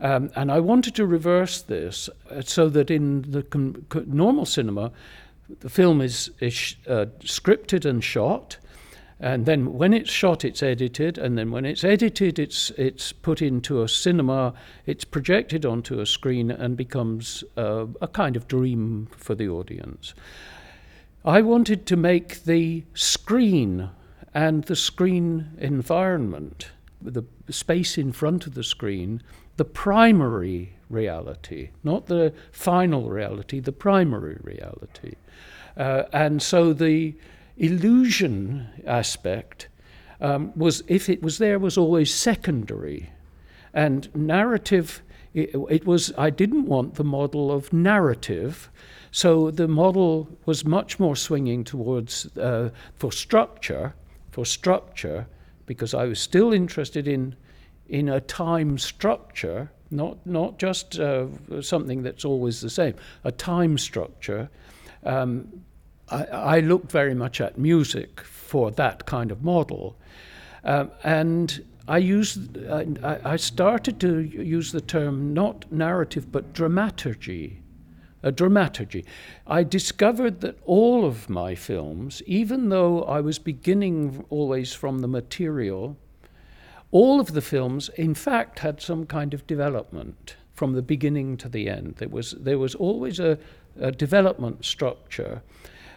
Um, 0.00 0.30
and 0.36 0.52
I 0.52 0.60
wanted 0.60 0.94
to 0.96 1.06
reverse 1.06 1.62
this 1.62 2.08
uh, 2.30 2.42
so 2.42 2.68
that 2.68 2.90
in 2.90 3.22
the 3.22 3.42
com- 3.42 3.86
normal 4.06 4.46
cinema, 4.46 4.92
the 5.60 5.68
film 5.68 6.00
is, 6.00 6.30
is 6.40 6.76
uh, 6.86 7.06
scripted 7.20 7.84
and 7.84 8.02
shot. 8.02 8.58
And 9.20 9.46
then 9.46 9.72
when 9.74 9.92
it's 9.92 10.10
shot, 10.10 10.44
it's 10.44 10.62
edited, 10.62 11.18
and 11.18 11.36
then 11.36 11.50
when 11.50 11.64
it's 11.64 11.82
edited, 11.82 12.38
it's 12.38 12.70
it's 12.78 13.10
put 13.10 13.42
into 13.42 13.82
a 13.82 13.88
cinema. 13.88 14.54
It's 14.86 15.04
projected 15.04 15.66
onto 15.66 15.98
a 15.98 16.06
screen 16.06 16.52
and 16.52 16.76
becomes 16.76 17.42
uh, 17.56 17.86
a 18.00 18.06
kind 18.06 18.36
of 18.36 18.46
dream 18.46 19.08
for 19.16 19.34
the 19.34 19.48
audience. 19.48 20.14
I 21.24 21.40
wanted 21.42 21.86
to 21.86 21.96
make 21.96 22.44
the 22.44 22.84
screen 22.94 23.90
and 24.34 24.64
the 24.64 24.76
screen 24.76 25.50
environment, 25.58 26.70
the 27.02 27.24
space 27.50 27.98
in 27.98 28.12
front 28.12 28.46
of 28.46 28.54
the 28.54 28.64
screen, 28.64 29.22
the 29.56 29.64
primary 29.64 30.74
reality, 30.88 31.70
not 31.82 32.06
the 32.06 32.32
final 32.52 33.10
reality, 33.10 33.60
the 33.60 33.72
primary 33.72 34.38
reality. 34.42 35.14
Uh, 35.76 36.04
and 36.12 36.42
so 36.42 36.72
the 36.72 37.14
illusion 37.56 38.68
aspect 38.86 39.68
um, 40.20 40.52
was, 40.56 40.82
if 40.88 41.08
it 41.08 41.22
was 41.22 41.38
there, 41.38 41.58
was 41.58 41.76
always 41.76 42.12
secondary. 42.12 43.10
And 43.74 44.14
narrative, 44.14 45.02
it, 45.34 45.50
it 45.70 45.86
was, 45.86 46.12
I 46.18 46.30
didn't 46.30 46.66
want 46.66 46.94
the 46.94 47.04
model 47.04 47.50
of 47.50 47.72
narrative. 47.72 48.70
So 49.10 49.50
the 49.50 49.68
model 49.68 50.28
was 50.46 50.64
much 50.64 50.98
more 50.98 51.16
swinging 51.16 51.64
towards, 51.64 52.36
uh, 52.36 52.70
for 52.94 53.12
structure, 53.12 53.94
for 54.30 54.44
structure, 54.44 55.26
because 55.66 55.94
I 55.94 56.04
was 56.04 56.20
still 56.20 56.52
interested 56.52 57.08
in 57.08 57.34
in 57.88 58.08
a 58.08 58.20
time 58.20 58.78
structure, 58.78 59.70
not, 59.90 60.18
not 60.26 60.58
just 60.58 60.98
uh, 60.98 61.26
something 61.62 62.02
that's 62.02 62.24
always 62.24 62.60
the 62.60 62.70
same, 62.70 62.94
a 63.24 63.32
time 63.32 63.78
structure. 63.78 64.50
Um, 65.04 65.62
I, 66.10 66.24
I 66.24 66.60
look 66.60 66.90
very 66.90 67.14
much 67.14 67.40
at 67.40 67.58
music 67.58 68.20
for 68.20 68.70
that 68.72 69.06
kind 69.06 69.30
of 69.30 69.42
model. 69.42 69.96
Um, 70.64 70.90
and 71.02 71.64
I 71.88 71.98
used, 71.98 72.58
I, 72.68 72.86
I 73.24 73.36
started 73.36 73.98
to 74.00 74.20
use 74.20 74.72
the 74.72 74.80
term 74.80 75.32
not 75.32 75.70
narrative 75.72 76.30
but 76.30 76.52
dramaturgy. 76.52 77.62
A 78.22 78.32
dramaturgy. 78.32 79.04
I 79.46 79.62
discovered 79.62 80.40
that 80.40 80.58
all 80.66 81.04
of 81.04 81.30
my 81.30 81.54
films, 81.54 82.20
even 82.26 82.68
though 82.68 83.02
I 83.04 83.20
was 83.20 83.38
beginning 83.38 84.24
always 84.28 84.74
from 84.74 84.98
the 84.98 85.08
material, 85.08 85.96
all 86.90 87.20
of 87.20 87.32
the 87.32 87.40
films, 87.40 87.90
in 87.96 88.14
fact, 88.14 88.58
had 88.58 88.80
some 88.80 89.06
kind 89.06 89.34
of 89.34 89.46
development 89.46 90.36
from 90.52 90.72
the 90.72 90.82
beginning 90.82 91.36
to 91.36 91.48
the 91.48 91.68
end. 91.68 91.94
There 91.98 92.08
was, 92.08 92.32
there 92.32 92.58
was 92.58 92.74
always 92.74 93.20
a, 93.20 93.38
a 93.80 93.92
development 93.92 94.64
structure 94.64 95.42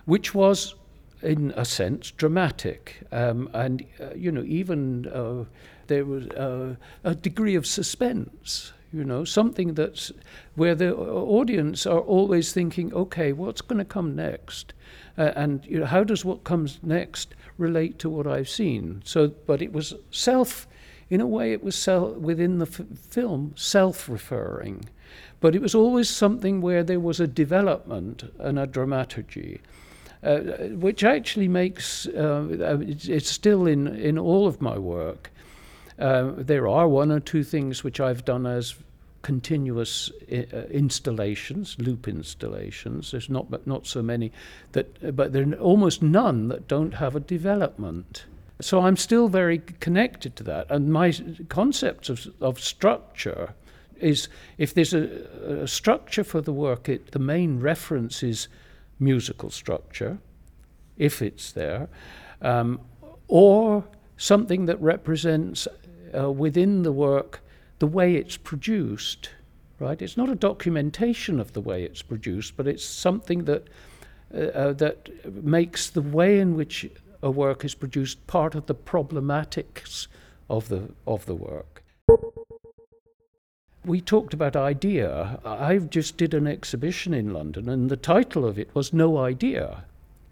which 0.05 0.35
was, 0.35 0.75
in 1.23 1.51
a 1.55 1.65
sense, 1.65 2.11
dramatic. 2.11 3.01
Um, 3.11 3.49
and, 3.53 3.83
uh, 3.99 4.13
you 4.15 4.31
know, 4.31 4.43
even 4.43 5.07
uh, 5.07 5.45
there 5.87 6.05
was 6.05 6.27
uh, 6.29 6.75
a 7.03 7.15
degree 7.15 7.55
of 7.55 7.65
suspense 7.65 8.73
you 8.93 9.03
know 9.03 9.23
something 9.23 9.73
that's 9.73 10.11
where 10.55 10.75
the 10.75 10.93
audience 10.95 11.85
are 11.85 11.99
always 11.99 12.51
thinking 12.51 12.93
okay 12.93 13.31
what's 13.31 13.61
going 13.61 13.79
to 13.79 13.85
come 13.85 14.15
next 14.15 14.73
uh, 15.17 15.31
and 15.35 15.65
you 15.65 15.79
know 15.79 15.85
how 15.85 16.03
does 16.03 16.25
what 16.25 16.43
comes 16.43 16.79
next 16.83 17.35
relate 17.57 17.99
to 17.99 18.09
what 18.09 18.27
i've 18.27 18.49
seen 18.49 19.01
so 19.05 19.27
but 19.45 19.61
it 19.61 19.71
was 19.71 19.93
self 20.11 20.67
in 21.11 21.19
a 21.19 21.27
way, 21.27 21.51
it 21.51 21.61
was 21.61 21.75
self, 21.75 22.15
within 22.15 22.59
the 22.59 22.65
f- 22.65 22.97
film 23.09 23.53
self 23.57 24.07
referring, 24.07 24.85
but 25.41 25.53
it 25.53 25.61
was 25.61 25.75
always 25.75 26.09
something 26.09 26.61
where 26.61 26.83
there 26.83 27.01
was 27.01 27.19
a 27.19 27.27
development 27.27 28.23
and 28.39 28.57
a 28.57 28.65
dramaturgy. 28.65 29.61
Uh, 30.23 30.69
which 30.75 31.03
actually 31.03 31.47
makes 31.47 32.05
uh, 32.05 32.45
it's, 32.81 33.07
it's, 33.07 33.29
still 33.29 33.65
in, 33.65 33.87
in 33.87 34.19
all 34.19 34.45
of 34.45 34.61
my 34.61 34.77
work. 34.77 35.30
Uh, 36.01 36.33
there 36.35 36.67
are 36.67 36.87
one 36.87 37.11
or 37.11 37.19
two 37.19 37.43
things 37.43 37.83
which 37.83 37.99
I've 37.99 38.25
done 38.25 38.47
as 38.47 38.75
continuous 39.21 40.11
uh, 40.31 40.35
installations, 40.71 41.75
loop 41.77 42.07
installations. 42.07 43.11
There's 43.11 43.29
not 43.29 43.67
not 43.67 43.85
so 43.85 44.01
many 44.01 44.31
that, 44.71 45.15
but 45.15 45.31
there 45.31 45.47
are 45.47 45.53
almost 45.53 46.01
none 46.01 46.47
that 46.47 46.67
don't 46.67 46.95
have 46.95 47.15
a 47.15 47.19
development. 47.19 48.25
So 48.61 48.81
I'm 48.81 48.97
still 48.97 49.27
very 49.27 49.59
connected 49.79 50.35
to 50.37 50.43
that. 50.43 50.71
And 50.71 50.91
my 50.91 51.13
concept 51.49 52.09
of, 52.09 52.27
of 52.39 52.59
structure 52.59 53.53
is 53.99 54.27
if 54.57 54.73
there's 54.73 54.93
a, 54.93 55.63
a 55.63 55.67
structure 55.67 56.23
for 56.23 56.41
the 56.41 56.53
work, 56.53 56.89
it, 56.89 57.11
the 57.11 57.19
main 57.19 57.59
reference 57.59 58.23
is 58.23 58.47
musical 58.99 59.49
structure, 59.51 60.17
if 60.97 61.21
it's 61.21 61.51
there, 61.51 61.89
um, 62.41 62.79
or 63.27 63.83
something 64.17 64.67
that 64.67 64.79
represents 64.79 65.67
uh, 66.17 66.31
within 66.31 66.83
the 66.83 66.91
work 66.91 67.41
the 67.79 67.87
way 67.87 68.15
it's 68.15 68.37
produced. 68.37 69.29
Right? 69.79 70.01
It's 70.01 70.17
not 70.17 70.29
a 70.29 70.35
documentation 70.35 71.39
of 71.39 71.53
the 71.53 71.61
way 71.61 71.83
it's 71.83 72.03
produced, 72.03 72.55
but 72.55 72.67
it's 72.67 72.85
something 72.85 73.45
that 73.45 73.67
uh, 74.33 74.37
uh, 74.37 74.73
that 74.73 75.09
makes 75.43 75.89
the 75.89 76.01
way 76.01 76.39
in 76.39 76.55
which 76.55 76.89
a 77.21 77.29
work 77.29 77.65
is 77.65 77.75
produced 77.75 78.25
part 78.27 78.55
of 78.55 78.65
the 78.65 78.75
problematics 78.75 80.07
of 80.49 80.69
the, 80.69 80.89
of 81.05 81.25
the 81.25 81.35
work. 81.35 81.83
We 83.83 83.99
talked 83.99 84.33
about 84.33 84.55
idea. 84.55 85.39
I 85.43 85.77
just 85.77 86.17
did 86.17 86.33
an 86.33 86.47
exhibition 86.47 87.13
in 87.13 87.33
London, 87.33 87.67
and 87.67 87.89
the 87.89 87.97
title 87.97 88.45
of 88.45 88.59
it 88.59 88.73
was 88.75 88.93
No 88.93 89.17
Idea, 89.17 89.85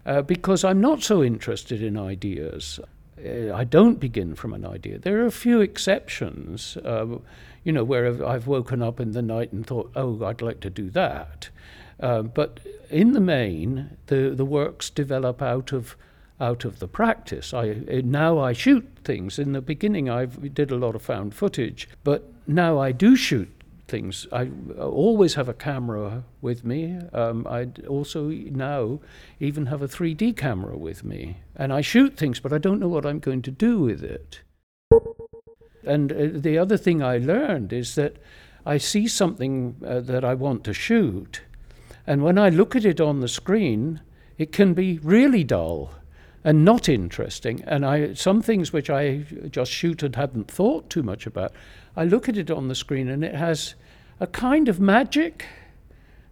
uh, 0.06 0.22
because 0.22 0.64
I'm 0.64 0.80
not 0.80 1.02
so 1.02 1.22
interested 1.22 1.82
in 1.82 1.96
ideas. 1.96 2.80
Uh, 3.24 3.54
I 3.54 3.64
don't 3.64 4.00
begin 4.00 4.34
from 4.34 4.52
an 4.52 4.64
idea. 4.64 4.98
There 4.98 5.20
are 5.20 5.26
a 5.26 5.32
few 5.32 5.60
exceptions, 5.60 6.76
uh, 6.78 7.18
you 7.64 7.72
know, 7.72 7.84
where 7.84 8.24
I've 8.24 8.46
woken 8.46 8.82
up 8.82 9.00
in 9.00 9.12
the 9.12 9.22
night 9.22 9.52
and 9.52 9.66
thought, 9.66 9.90
oh, 9.94 10.24
I'd 10.24 10.42
like 10.42 10.60
to 10.60 10.70
do 10.70 10.90
that. 10.90 11.50
Uh, 11.98 12.22
but 12.22 12.60
in 12.88 13.12
the 13.12 13.20
main, 13.20 13.96
the, 14.06 14.32
the 14.34 14.44
works 14.44 14.90
develop 14.90 15.42
out 15.42 15.72
of 15.72 15.96
out 16.40 16.64
of 16.64 16.78
the 16.78 16.88
practice. 16.88 17.52
I 17.52 17.74
now 18.02 18.38
I 18.38 18.54
shoot 18.54 18.88
things. 19.04 19.38
In 19.38 19.52
the 19.52 19.60
beginning, 19.60 20.08
I 20.08 20.24
did 20.24 20.70
a 20.70 20.76
lot 20.76 20.94
of 20.94 21.02
found 21.02 21.34
footage, 21.34 21.86
but 22.02 22.32
now 22.46 22.78
I 22.78 22.92
do 22.92 23.14
shoot 23.14 23.50
things. 23.90 24.26
I 24.32 24.50
always 24.78 25.34
have 25.34 25.48
a 25.48 25.54
camera 25.54 26.24
with 26.40 26.64
me. 26.64 26.98
Um, 27.12 27.46
I 27.46 27.68
also 27.88 28.28
now 28.28 29.00
even 29.40 29.66
have 29.66 29.82
a 29.82 29.88
3D 29.88 30.36
camera 30.36 30.78
with 30.78 31.04
me. 31.04 31.38
And 31.56 31.72
I 31.72 31.80
shoot 31.80 32.16
things, 32.16 32.40
but 32.40 32.52
I 32.52 32.58
don't 32.58 32.80
know 32.80 32.88
what 32.88 33.04
I'm 33.04 33.18
going 33.18 33.42
to 33.42 33.50
do 33.50 33.80
with 33.80 34.02
it. 34.02 34.40
And 35.84 36.12
uh, 36.12 36.28
the 36.32 36.56
other 36.58 36.76
thing 36.76 37.02
I 37.02 37.18
learned 37.18 37.72
is 37.72 37.94
that 37.96 38.16
I 38.64 38.78
see 38.78 39.08
something 39.08 39.76
uh, 39.86 40.00
that 40.00 40.24
I 40.24 40.34
want 40.34 40.64
to 40.64 40.74
shoot, 40.74 41.42
and 42.06 42.22
when 42.22 42.38
I 42.38 42.48
look 42.48 42.74
at 42.74 42.84
it 42.84 43.00
on 43.00 43.20
the 43.20 43.28
screen, 43.28 44.00
it 44.36 44.52
can 44.52 44.74
be 44.74 44.98
really 44.98 45.44
dull 45.44 45.92
and 46.42 46.64
not 46.64 46.88
interesting. 46.88 47.62
And 47.66 47.84
I, 47.84 48.14
some 48.14 48.42
things 48.42 48.72
which 48.72 48.90
I 48.90 49.24
just 49.50 49.70
shoot 49.70 50.02
and 50.02 50.16
hadn't 50.16 50.50
thought 50.50 50.90
too 50.90 51.02
much 51.02 51.26
about, 51.26 51.52
I 51.96 52.04
look 52.04 52.28
at 52.28 52.36
it 52.36 52.50
on 52.50 52.68
the 52.68 52.74
screen 52.74 53.08
and 53.08 53.24
it 53.24 53.34
has 53.34 53.74
a 54.20 54.26
kind 54.26 54.68
of 54.68 54.78
magic. 54.80 55.46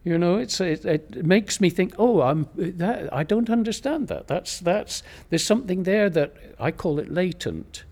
You 0.05 0.17
know, 0.17 0.37
it's 0.37 0.61
it, 0.61 0.85
it 0.85 1.25
makes 1.25 1.61
me 1.61 1.71
think. 1.71 1.95
Oh, 1.99 2.23
I'm 2.23 2.49
that. 2.55 3.13
I 3.13 3.25
don't 3.25 3.51
understand 3.51 4.09
that. 4.09 4.29
That's 4.29 4.61
that's. 4.61 5.03
There's 5.29 5.45
something 5.45 5.83
there 5.83 6.09
that 6.11 6.35
I 6.59 6.71
call 6.71 6.99
it 6.99 7.13
latent. 7.13 7.85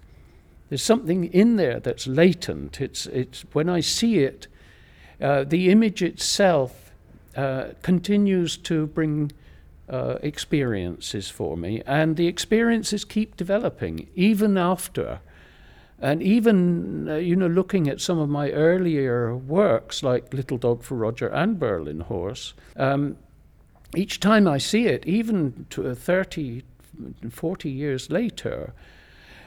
There's 0.68 0.82
something 0.82 1.25
in 1.25 1.56
there 1.56 1.80
that's 1.80 2.06
latent. 2.06 2.80
It's 2.80 3.06
it's 3.06 3.42
when 3.52 3.68
I 3.68 3.80
see 3.80 4.20
it, 4.20 4.46
uh, 5.20 5.44
the 5.44 5.70
image 5.70 6.02
itself 6.02 6.92
uh, 7.37 7.68
continues 7.82 8.56
to 8.56 8.87
bring 8.87 9.32
uh, 9.88 10.16
experiences 10.23 11.28
for 11.28 11.56
me, 11.56 11.82
and 11.87 12.16
the 12.16 12.26
experiences 12.26 13.04
keep 13.04 13.37
developing 13.37 14.08
even 14.14 14.56
after. 14.56 15.20
And 15.99 16.23
even, 16.23 17.09
uh, 17.09 17.15
you 17.17 17.37
know, 17.37 17.47
looking 17.47 17.88
at 17.88 18.00
some 18.00 18.19
of 18.19 18.29
my 18.29 18.50
earlier 18.50 19.35
works, 19.35 20.03
like 20.03 20.33
Little 20.35 20.59
Dog 20.59 20.83
for 20.83 20.95
Roger 20.95 21.29
and 21.29 21.59
Berlin 21.59 22.00
Horse, 22.00 22.53
um, 22.76 23.17
each 23.95 24.21
time 24.21 24.47
I 24.47 24.59
see 24.59 24.87
it, 24.87 25.07
even 25.07 25.67
to 25.71 25.95
30, 25.95 26.65
40 27.31 27.71
years 27.71 28.11
later, 28.11 28.75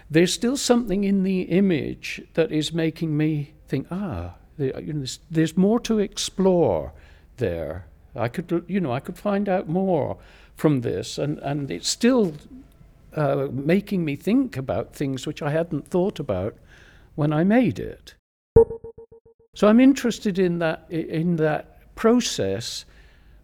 there's 0.09 0.33
still 0.33 0.57
something 0.57 1.03
in 1.03 1.21
the 1.23 1.41
image 1.41 2.21
that 2.33 2.51
is 2.51 2.73
making 2.73 3.15
me 3.15 3.53
think, 3.67 3.87
ah, 3.91 4.33
you 4.57 4.73
know, 4.73 4.99
there's, 4.99 5.19
there's 5.29 5.55
more 5.55 5.79
to 5.81 5.99
explore 5.99 6.93
there. 7.37 7.85
I 8.15 8.27
could, 8.27 8.65
you 8.67 8.81
know, 8.81 8.91
I 8.91 8.99
could 8.99 9.17
find 9.17 9.47
out 9.47 9.69
more 9.69 10.17
from 10.55 10.81
this, 10.81 11.19
and, 11.19 11.37
and 11.39 11.69
it's 11.69 11.87
still 11.87 12.33
uh, 13.15 13.47
making 13.51 14.05
me 14.05 14.15
think 14.15 14.57
about 14.57 14.93
things 14.93 15.25
which 15.25 15.41
I 15.41 15.51
hadn't 15.51 15.87
thought 15.87 16.19
about 16.19 16.55
when 17.15 17.33
I 17.33 17.43
made 17.43 17.79
it. 17.79 18.13
So 19.55 19.67
I'm 19.67 19.79
interested 19.79 20.39
in 20.39 20.59
that 20.59 20.85
in 20.89 21.35
that 21.37 21.95
process, 21.95 22.85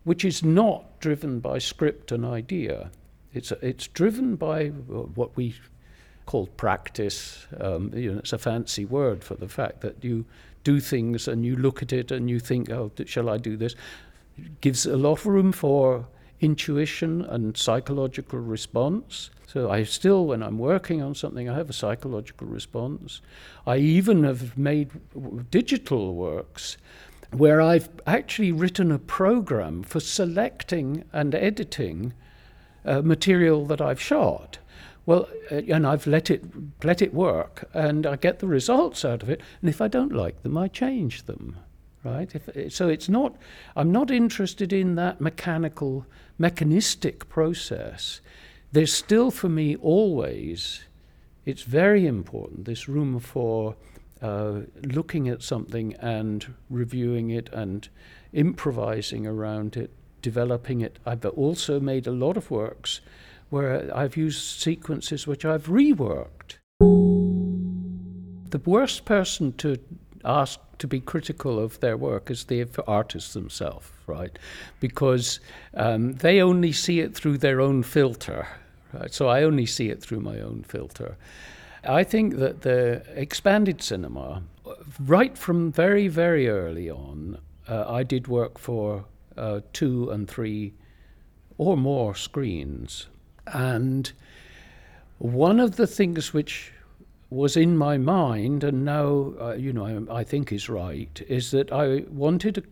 which 0.03 0.23
is 0.23 0.43
not 0.43 0.99
driven 0.99 1.39
by 1.39 1.57
script 1.57 2.11
and 2.11 2.25
idea. 2.25 2.91
It's 3.33 3.51
it's 3.61 3.87
driven 3.87 4.35
by 4.35 4.67
what 4.67 5.35
we 5.35 5.55
call 6.25 6.47
practice. 6.47 7.47
Um, 7.59 7.91
you 7.93 8.13
know, 8.13 8.19
it's 8.19 8.33
a 8.33 8.37
fancy 8.37 8.85
word 8.85 9.23
for 9.23 9.35
the 9.35 9.49
fact 9.49 9.81
that 9.81 10.03
you 10.03 10.25
do 10.63 10.79
things 10.79 11.27
and 11.27 11.45
you 11.45 11.55
look 11.55 11.81
at 11.81 11.93
it 11.93 12.11
and 12.11 12.29
you 12.29 12.39
think, 12.39 12.69
oh, 12.69 12.91
shall 13.05 13.29
I 13.29 13.37
do 13.37 13.57
this? 13.57 13.75
It 14.37 14.61
gives 14.61 14.85
a 14.85 14.97
lot 14.97 15.19
of 15.19 15.25
room 15.25 15.51
for 15.51 16.07
intuition 16.41 17.21
and 17.21 17.57
psychological 17.57 18.39
response. 18.39 19.29
So 19.47 19.69
I 19.69 19.83
still, 19.83 20.25
when 20.25 20.43
I'm 20.43 20.57
working 20.57 21.01
on 21.01 21.15
something, 21.15 21.47
I 21.49 21.55
have 21.55 21.69
a 21.69 21.73
psychological 21.73 22.47
response. 22.47 23.21
I 23.65 23.77
even 23.77 24.23
have 24.23 24.57
made 24.57 24.91
digital 25.49 26.15
works 26.15 26.77
where 27.31 27.61
I've 27.61 27.89
actually 28.05 28.51
written 28.51 28.91
a 28.91 28.99
program 28.99 29.83
for 29.83 29.99
selecting 29.99 31.03
and 31.11 31.33
editing 31.33 32.13
uh, 32.85 33.01
material 33.01 33.65
that 33.65 33.81
I've 33.81 34.01
shot. 34.01 34.57
Well, 35.05 35.27
uh, 35.51 35.61
and 35.67 35.85
I've 35.85 36.07
let 36.07 36.31
it 36.31 36.43
let 36.83 37.01
it 37.01 37.13
work, 37.13 37.69
and 37.73 38.07
I 38.07 38.15
get 38.15 38.39
the 38.39 38.47
results 38.47 39.05
out 39.05 39.21
of 39.21 39.29
it. 39.29 39.41
And 39.61 39.69
if 39.69 39.81
I 39.81 39.87
don't 39.87 40.11
like 40.11 40.41
them, 40.43 40.57
I 40.57 40.67
change 40.67 41.23
them 41.23 41.57
right? 42.05 42.33
If, 42.33 42.71
so 42.71 42.87
it's 42.87 43.09
not, 43.09 43.35
I'm 43.75 43.91
not 43.91 44.11
interested 44.11 44.71
in 44.71 44.95
that 44.95 45.19
mechanical, 45.19 46.05
mechanistic 46.37 47.29
process. 47.29 48.21
There's 48.71 48.93
still 48.93 49.31
for 49.31 49.49
me 49.49 49.75
always, 49.77 50.83
it's 51.45 51.63
very 51.63 52.05
important, 52.05 52.65
this 52.65 52.89
room 52.89 53.19
for 53.19 53.75
uh, 54.21 54.61
looking 54.83 55.29
at 55.29 55.43
something 55.43 55.93
and 55.95 56.53
reviewing 56.69 57.29
it 57.29 57.49
and 57.53 57.87
improvising 58.33 59.27
around 59.27 59.77
it, 59.77 59.91
developing 60.21 60.81
it. 60.81 60.99
I've 61.05 61.25
also 61.25 61.79
made 61.79 62.07
a 62.07 62.11
lot 62.11 62.37
of 62.37 62.51
works 62.51 63.01
where 63.49 63.95
I've 63.95 64.17
used 64.17 64.41
sequences 64.59 65.27
which 65.27 65.45
I've 65.45 65.67
reworked. 65.67 66.57
The 68.49 68.61
worst 68.65 69.05
person 69.05 69.53
to 69.53 69.77
asked 70.25 70.64
to 70.79 70.87
be 70.87 70.99
critical 70.99 71.59
of 71.59 71.79
their 71.79 71.97
work 71.97 72.29
as 72.29 72.45
the 72.45 72.67
artists 72.87 73.33
themselves, 73.33 73.89
right? 74.07 74.37
Because 74.79 75.39
um, 75.73 76.13
they 76.13 76.41
only 76.41 76.71
see 76.71 76.99
it 76.99 77.15
through 77.15 77.37
their 77.37 77.61
own 77.61 77.83
filter, 77.83 78.47
right? 78.93 79.13
So 79.13 79.27
I 79.27 79.43
only 79.43 79.65
see 79.65 79.89
it 79.89 80.01
through 80.01 80.21
my 80.21 80.39
own 80.39 80.63
filter. 80.67 81.17
I 81.87 82.03
think 82.03 82.37
that 82.37 82.61
the 82.61 83.03
expanded 83.15 83.81
cinema, 83.81 84.43
right 84.99 85.37
from 85.37 85.71
very, 85.71 86.07
very 86.07 86.49
early 86.49 86.89
on, 86.89 87.37
uh, 87.67 87.85
I 87.87 88.03
did 88.03 88.27
work 88.27 88.57
for 88.57 89.05
uh, 89.37 89.61
two 89.73 90.09
and 90.09 90.27
three 90.27 90.73
or 91.57 91.77
more 91.77 92.15
screens. 92.15 93.07
And 93.47 94.11
one 95.17 95.59
of 95.59 95.75
the 95.75 95.87
things 95.87 96.33
which 96.33 96.71
was 97.35 97.57
in 97.57 97.77
my 97.77 97.97
mind, 97.97 98.63
and 98.63 98.85
now 98.85 99.33
uh, 99.39 99.53
you 99.53 99.73
know 99.73 100.07
I, 100.09 100.19
I, 100.19 100.23
think 100.23 100.51
is 100.51 100.69
right, 100.69 101.21
is 101.27 101.51
that 101.51 101.71
I 101.71 102.05
wanted. 102.09 102.65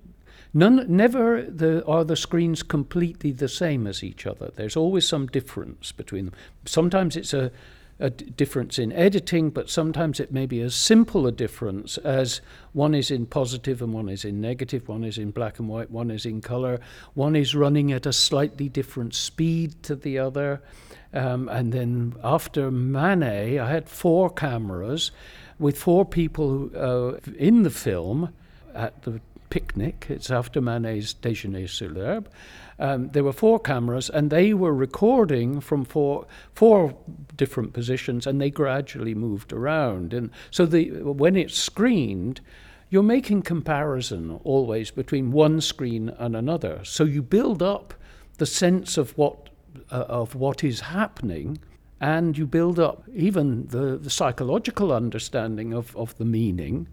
None, 0.55 0.85
never 0.87 1.41
the, 1.41 1.83
are 1.87 2.03
the 2.03 2.15
screens 2.15 2.61
completely 2.61 3.31
the 3.31 3.47
same 3.47 3.87
as 3.87 4.03
each 4.03 4.27
other. 4.27 4.51
There's 4.55 4.77
always 4.77 5.07
some 5.07 5.25
difference 5.25 5.91
between 5.91 6.25
them. 6.25 6.35
Sometimes 6.65 7.17
it's 7.17 7.33
a, 7.33 7.51
a 7.99 8.09
difference 8.09 8.79
in 8.79 8.91
editing, 8.91 9.49
but 9.49 9.69
sometimes 9.69 10.19
it 10.19 10.31
may 10.31 10.45
be 10.45 10.61
as 10.61 10.75
simple 10.75 11.27
a 11.27 11.31
difference 11.31 11.97
as 11.99 12.41
one 12.73 12.95
is 12.95 13.11
in 13.11 13.25
positive 13.25 13.81
and 13.81 13.93
one 13.93 14.09
is 14.09 14.25
in 14.25 14.41
negative, 14.41 14.87
one 14.87 15.03
is 15.03 15.17
in 15.17 15.31
black 15.31 15.59
and 15.59 15.69
white, 15.69 15.91
one 15.91 16.09
is 16.09 16.25
in 16.25 16.41
color, 16.41 16.79
one 17.13 17.35
is 17.35 17.55
running 17.55 17.91
at 17.91 18.05
a 18.05 18.13
slightly 18.13 18.67
different 18.67 19.13
speed 19.13 19.81
to 19.83 19.95
the 19.95 20.17
other. 20.17 20.61
Um, 21.13 21.47
and 21.49 21.71
then 21.71 22.15
after 22.23 22.71
Manet, 22.71 23.59
I 23.59 23.69
had 23.69 23.87
four 23.87 24.29
cameras 24.31 25.11
with 25.59 25.77
four 25.77 26.05
people 26.05 26.71
uh, 26.75 27.19
in 27.37 27.63
the 27.63 27.69
film 27.69 28.33
at 28.73 29.03
the 29.03 29.21
picnic. 29.49 30.07
It's 30.09 30.31
after 30.31 30.59
Manet's 30.59 31.13
Déjeuner 31.13 31.69
sur 31.69 31.89
l'herbe. 31.89 32.27
Um, 32.79 33.09
there 33.09 33.23
were 33.23 33.33
four 33.33 33.59
cameras, 33.59 34.09
and 34.09 34.29
they 34.29 34.53
were 34.53 34.73
recording 34.73 35.61
from 35.61 35.85
four 35.85 36.25
four 36.53 36.95
different 37.35 37.73
positions, 37.73 38.27
and 38.27 38.41
they 38.41 38.49
gradually 38.49 39.15
moved 39.15 39.53
around. 39.53 40.13
And 40.13 40.31
so 40.51 40.65
the 40.65 40.89
when 41.03 41.35
it's 41.35 41.57
screened, 41.57 42.41
you're 42.89 43.03
making 43.03 43.43
comparison 43.43 44.39
always 44.43 44.91
between 44.91 45.31
one 45.31 45.61
screen 45.61 46.09
and 46.09 46.35
another. 46.35 46.81
So 46.83 47.03
you 47.03 47.21
build 47.21 47.61
up 47.61 47.93
the 48.37 48.45
sense 48.45 48.97
of 48.97 49.17
what 49.17 49.49
uh, 49.91 50.05
of 50.07 50.35
what 50.35 50.63
is 50.63 50.79
happening, 50.81 51.59
and 51.99 52.37
you 52.37 52.45
build 52.45 52.79
up 52.79 53.03
even 53.13 53.67
the, 53.67 53.97
the 53.97 54.09
psychological 54.09 54.91
understanding 54.91 55.73
of, 55.73 55.95
of 55.95 56.17
the 56.17 56.25
meaning 56.25 56.87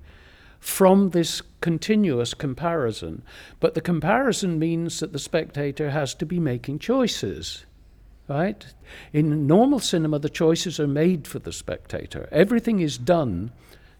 from 0.61 1.11
this 1.11 1.43
continuous 1.61 2.35
comparison. 2.35 3.23
But 3.59 3.75
the 3.75 3.81
comparison 3.81 4.59
means 4.59 5.01
that 5.01 5.13
the 5.13 5.19
spectator 5.19 5.91
has 5.91 6.15
to 6.17 6.27
be 6.27 6.39
making 6.39 6.79
choices. 6.79 7.65
Right? 8.29 8.65
In 9.13 9.49
normal 9.49 9.81
cinema, 9.81 10.21
the 10.21 10.29
choices 10.29 10.79
are 10.79 10.87
made 10.87 11.27
for 11.27 11.41
the 11.41 11.53
spectator. 11.53 12.29
Everything 12.31 12.79
is 12.79 12.97
done 12.97 13.51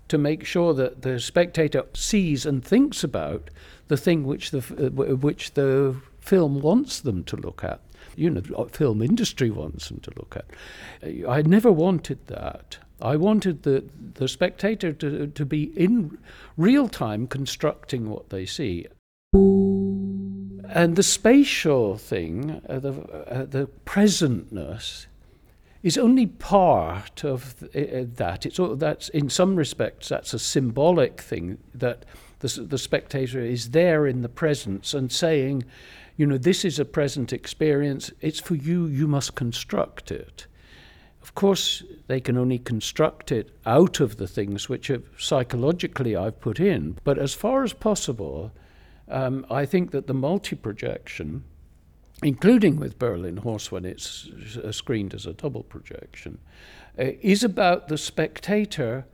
to 0.07 0.19
make 0.19 0.45
sure 0.45 0.73
that 0.75 1.03
the 1.03 1.19
spectator 1.19 1.85
sees 1.95 2.47
and 2.47 2.65
thinks 2.65 3.03
about 3.03 3.51
the 3.89 3.97
thing 3.97 4.25
which 4.25 4.53
the, 4.53 4.59
uh, 4.59 5.17
which 5.17 5.55
the 5.55 6.01
film 6.21 6.61
wants 6.61 7.01
them 7.01 7.25
to 7.25 7.37
look 7.37 7.65
at 7.65 7.81
you 8.17 8.31
know, 8.31 8.69
film 8.73 9.03
industry 9.03 9.51
wants 9.51 9.89
them 9.89 10.01
to 10.01 10.11
look 10.17 10.37
at. 10.37 11.27
I 11.29 11.43
never 11.43 11.73
wanted 11.73 12.27
that. 12.27 12.79
I 13.03 13.17
wanted 13.17 13.63
the, 13.63 13.85
the 14.15 14.29
spectator 14.29 14.93
to, 14.93 15.27
to 15.27 15.45
be 15.47 15.65
in 15.77 16.19
real 16.57 16.89
time 16.89 17.27
constructing 17.27 18.09
what 18.11 18.31
they 18.31 18.47
see. 18.47 18.87
And 19.33 20.97
the 20.97 21.03
spatial 21.03 21.97
thing, 21.97 22.61
uh, 22.69 22.79
the, 22.79 22.93
uh, 22.93 23.45
the 23.45 23.69
presentness, 23.85 25.07
is 25.83 25.99
only 25.99 26.27
part 26.27 27.25
of 27.25 27.63
uh, 27.75 28.05
that. 28.17 28.47
It's 28.47 28.59
all, 28.59 28.77
that's 28.77 29.09
in 29.09 29.31
some 29.31 29.57
respects 29.57 30.09
that's 30.09 30.35
a 30.35 30.39
symbolic 30.39 31.21
thing 31.21 31.59
that 31.75 32.05
The, 32.41 32.67
the 32.69 32.79
spectator 32.79 33.41
is 33.41 33.71
there 33.71 34.11
in 34.11 34.23
the 34.23 34.29
presence 34.29 34.97
and 34.97 35.13
saying, 35.13 35.65
you 36.17 36.27
know, 36.27 36.39
this 36.39 36.65
is 36.65 36.79
a 36.79 36.85
present 36.85 37.33
experience, 37.33 38.15
it's 38.23 38.41
for 38.41 38.57
you, 38.57 38.87
you 38.87 39.07
must 39.07 39.35
construct 39.35 40.11
it. 40.11 40.47
Of 41.23 41.35
course, 41.35 41.83
they 42.07 42.21
can 42.21 42.37
only 42.37 42.59
construct 42.59 43.31
it 43.31 43.51
out 43.67 44.01
of 44.01 44.17
the 44.17 44.27
things 44.27 44.69
which 44.69 44.89
have, 44.89 45.05
psychologically 45.19 46.17
I've 46.17 46.41
put 46.41 46.59
in. 46.59 46.99
But 47.05 47.19
as 47.19 47.35
far 47.35 47.63
as 47.63 47.73
possible, 47.73 48.53
um, 49.09 49.45
I 49.51 49.67
think 49.67 49.91
that 49.91 50.07
the 50.07 50.15
multi 50.15 50.57
projection, 50.57 51.45
including 52.23 52.77
with 52.77 52.99
Berlin 52.99 53.39
Horse 53.39 53.71
when 53.71 53.85
it's 53.85 54.29
screened 54.71 55.15
as 55.15 55.27
a 55.27 55.33
double 55.33 55.63
projection, 55.63 56.39
uh, 56.99 57.13
is 57.21 57.45
about 57.45 57.89
the 57.89 57.99
spectator. 57.99 59.07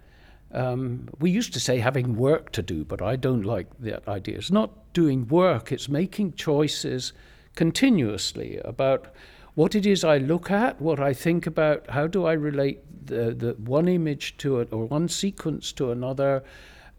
Um, 0.53 1.09
we 1.19 1.31
used 1.31 1.53
to 1.55 1.61
say 1.61 1.79
having 1.79 2.17
work 2.17 2.53
to 2.53 2.63
do, 2.63 2.85
but 2.85 3.03
I 3.03 3.17
don't 3.17 3.43
like 3.43 3.67
that 3.81 4.07
idea. 4.07 4.39
It's 4.39 4.53
not 4.53 4.93
doing 4.93 5.27
work, 5.27 5.73
it's 5.73 5.89
making 5.89 6.35
choices 6.35 7.13
continuously 7.57 8.61
about 8.65 9.13
what 9.57 9.75
it 9.75 9.87
is 9.87 10.05
I 10.05 10.19
look 10.19 10.51
at, 10.51 10.81
what 10.83 11.01
I 11.01 11.15
think 11.15 11.47
about, 11.47 11.89
how 11.89 12.07
do 12.07 12.27
I 12.27 12.35
relate 12.35 12.81
the, 13.07 13.35
the 13.35 13.57
one 13.59 13.89
image 13.89 14.37
to 14.39 14.61
it 14.61 14.69
or 14.71 14.85
one 14.85 15.09
sequence 15.09 15.73
to 15.73 15.91
another, 15.91 16.45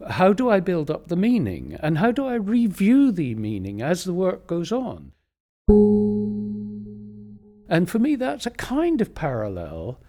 how 0.09 0.33
do 0.33 0.49
I 0.49 0.59
build 0.59 0.89
up 0.89 1.07
the 1.07 1.15
meaning, 1.15 1.77
and 1.81 1.99
how 1.99 2.11
do 2.11 2.25
I 2.25 2.33
review 2.33 3.11
the 3.11 3.35
meaning 3.35 3.83
as 3.83 4.03
the 4.03 4.13
work 4.13 4.47
goes 4.47 4.71
on. 4.71 5.11
And 7.69 7.87
for 7.87 7.99
me, 7.99 8.15
that's 8.15 8.47
a 8.47 8.51
kind 8.51 9.01
of 9.01 9.13
parallel 9.13 9.99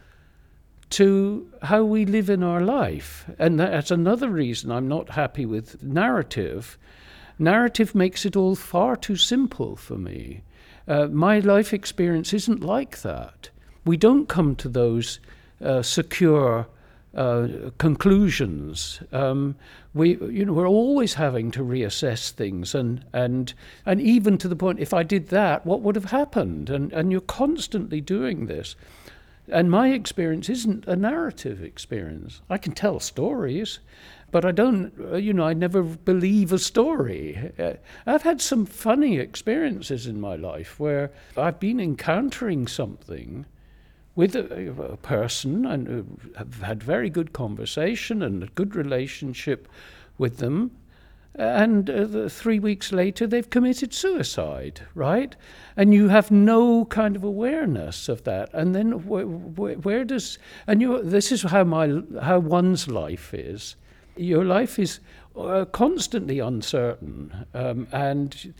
to 0.90 1.52
how 1.64 1.84
we 1.84 2.06
live 2.06 2.30
in 2.30 2.42
our 2.42 2.62
life. 2.62 3.28
And 3.38 3.60
that's 3.60 3.90
another 3.90 4.30
reason 4.30 4.72
I'm 4.72 4.88
not 4.88 5.10
happy 5.10 5.44
with 5.44 5.82
narrative. 5.82 6.78
Narrative 7.38 7.94
makes 7.94 8.24
it 8.24 8.36
all 8.36 8.54
far 8.54 8.96
too 8.96 9.16
simple 9.16 9.76
for 9.76 9.98
me. 9.98 10.44
Uh, 10.88 11.06
my 11.06 11.38
life 11.38 11.74
experience 11.74 12.32
isn't 12.32 12.64
like 12.64 13.02
that. 13.02 13.50
We 13.84 13.98
don't 13.98 14.26
come 14.26 14.56
to 14.56 14.68
those 14.68 15.20
uh, 15.62 15.82
secure 15.82 16.66
uh, 17.14 17.48
conclusions. 17.78 19.00
Um, 19.12 19.56
we, 19.92 20.16
you 20.16 20.44
know, 20.44 20.52
we're 20.54 20.68
always 20.68 21.14
having 21.14 21.50
to 21.52 21.60
reassess 21.62 22.30
things, 22.30 22.74
and 22.74 23.04
and 23.12 23.52
and 23.84 24.00
even 24.00 24.38
to 24.38 24.48
the 24.48 24.56
point, 24.56 24.80
if 24.80 24.94
I 24.94 25.02
did 25.02 25.28
that, 25.28 25.66
what 25.66 25.80
would 25.82 25.94
have 25.94 26.06
happened? 26.06 26.70
And 26.70 26.92
and 26.92 27.12
you're 27.12 27.20
constantly 27.20 28.00
doing 28.00 28.46
this. 28.46 28.76
And 29.50 29.70
my 29.70 29.88
experience 29.92 30.50
isn't 30.50 30.86
a 30.86 30.96
narrative 30.96 31.62
experience. 31.62 32.42
I 32.50 32.58
can 32.58 32.72
tell 32.72 33.00
stories, 33.00 33.78
but 34.30 34.44
I 34.44 34.52
don't, 34.52 34.92
uh, 35.00 35.16
you 35.16 35.32
know, 35.32 35.44
I 35.44 35.54
never 35.54 35.82
believe 35.82 36.52
a 36.52 36.58
story. 36.58 37.52
Uh, 37.58 37.74
I've 38.06 38.22
had 38.22 38.40
some 38.40 38.66
funny 38.66 39.18
experiences 39.18 40.06
in 40.06 40.20
my 40.20 40.36
life 40.36 40.78
where 40.78 41.10
I've 41.36 41.58
been 41.58 41.80
encountering 41.80 42.66
something 42.66 43.46
with 44.14 44.34
a, 44.36 44.70
a 44.92 44.96
person 44.96 45.64
and 45.64 45.88
uh, 45.88 46.38
have 46.38 46.60
had 46.60 46.82
very 46.82 47.08
good 47.08 47.32
conversation 47.32 48.22
and 48.22 48.42
a 48.42 48.48
good 48.48 48.74
relationship 48.74 49.68
with 50.18 50.38
them. 50.38 50.72
And 51.34 51.88
uh, 51.88 52.04
the, 52.04 52.28
three 52.28 52.58
weeks 52.58 52.92
later, 52.92 53.26
they've 53.26 53.48
committed 53.48 53.94
suicide, 53.94 54.80
right? 54.94 55.36
And 55.76 55.94
you 55.94 56.08
have 56.08 56.30
no 56.32 56.84
kind 56.86 57.14
of 57.14 57.22
awareness 57.22 58.08
of 58.08 58.24
that. 58.24 58.52
And 58.52 58.74
then 58.74 58.90
wh- 58.90 59.56
wh- 59.56 59.86
where 59.86 60.04
does 60.04 60.38
and 60.66 60.82
you? 60.82 61.00
This 61.00 61.30
is 61.30 61.42
how 61.42 61.62
my 61.62 62.02
how 62.20 62.40
one's 62.40 62.88
life 62.88 63.32
is 63.32 63.76
your 64.18 64.44
life 64.44 64.78
is 64.78 65.00
uh, 65.36 65.64
constantly 65.66 66.38
uncertain, 66.40 67.46
um, 67.54 67.86
and 67.92 68.54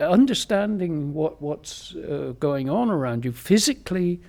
understanding 0.00 1.12
what 1.12 1.42
what's 1.42 1.94
uh, 1.94 2.34
going 2.38 2.70
on 2.70 2.90
around 2.90 3.24
you 3.24 3.32
physically 3.32 4.20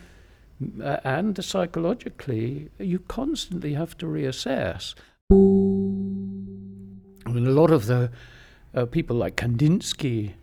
uh, 0.84 0.98
and 1.04 1.44
psychologically, 1.44 2.70
you 2.78 3.00
constantly 3.00 3.74
have 3.74 3.98
to 3.98 4.06
reassess. 4.06 4.94
I 5.32 5.34
mean, 7.34 7.48
a 7.48 7.52
lot 7.52 7.72
of 7.72 7.86
the 7.86 8.12
uh, 8.76 8.86
people 8.86 9.16
like 9.16 9.36
Kandinsky 9.36 10.34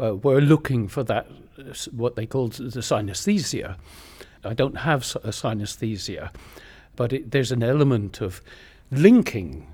uh, 0.00 0.16
were 0.16 0.40
looking 0.40 0.88
for 0.88 1.02
that, 1.04 1.26
what 1.90 2.16
they 2.16 2.26
called 2.26 2.52
the 2.52 2.80
synesthesia. 2.80 3.76
I 4.44 4.54
don't 4.54 4.78
have 4.78 5.02
a 5.22 5.30
synesthesia, 5.30 6.30
but 6.96 7.12
it, 7.12 7.30
there's 7.30 7.52
an 7.52 7.62
element 7.62 8.20
of 8.20 8.42
linking 8.92 9.66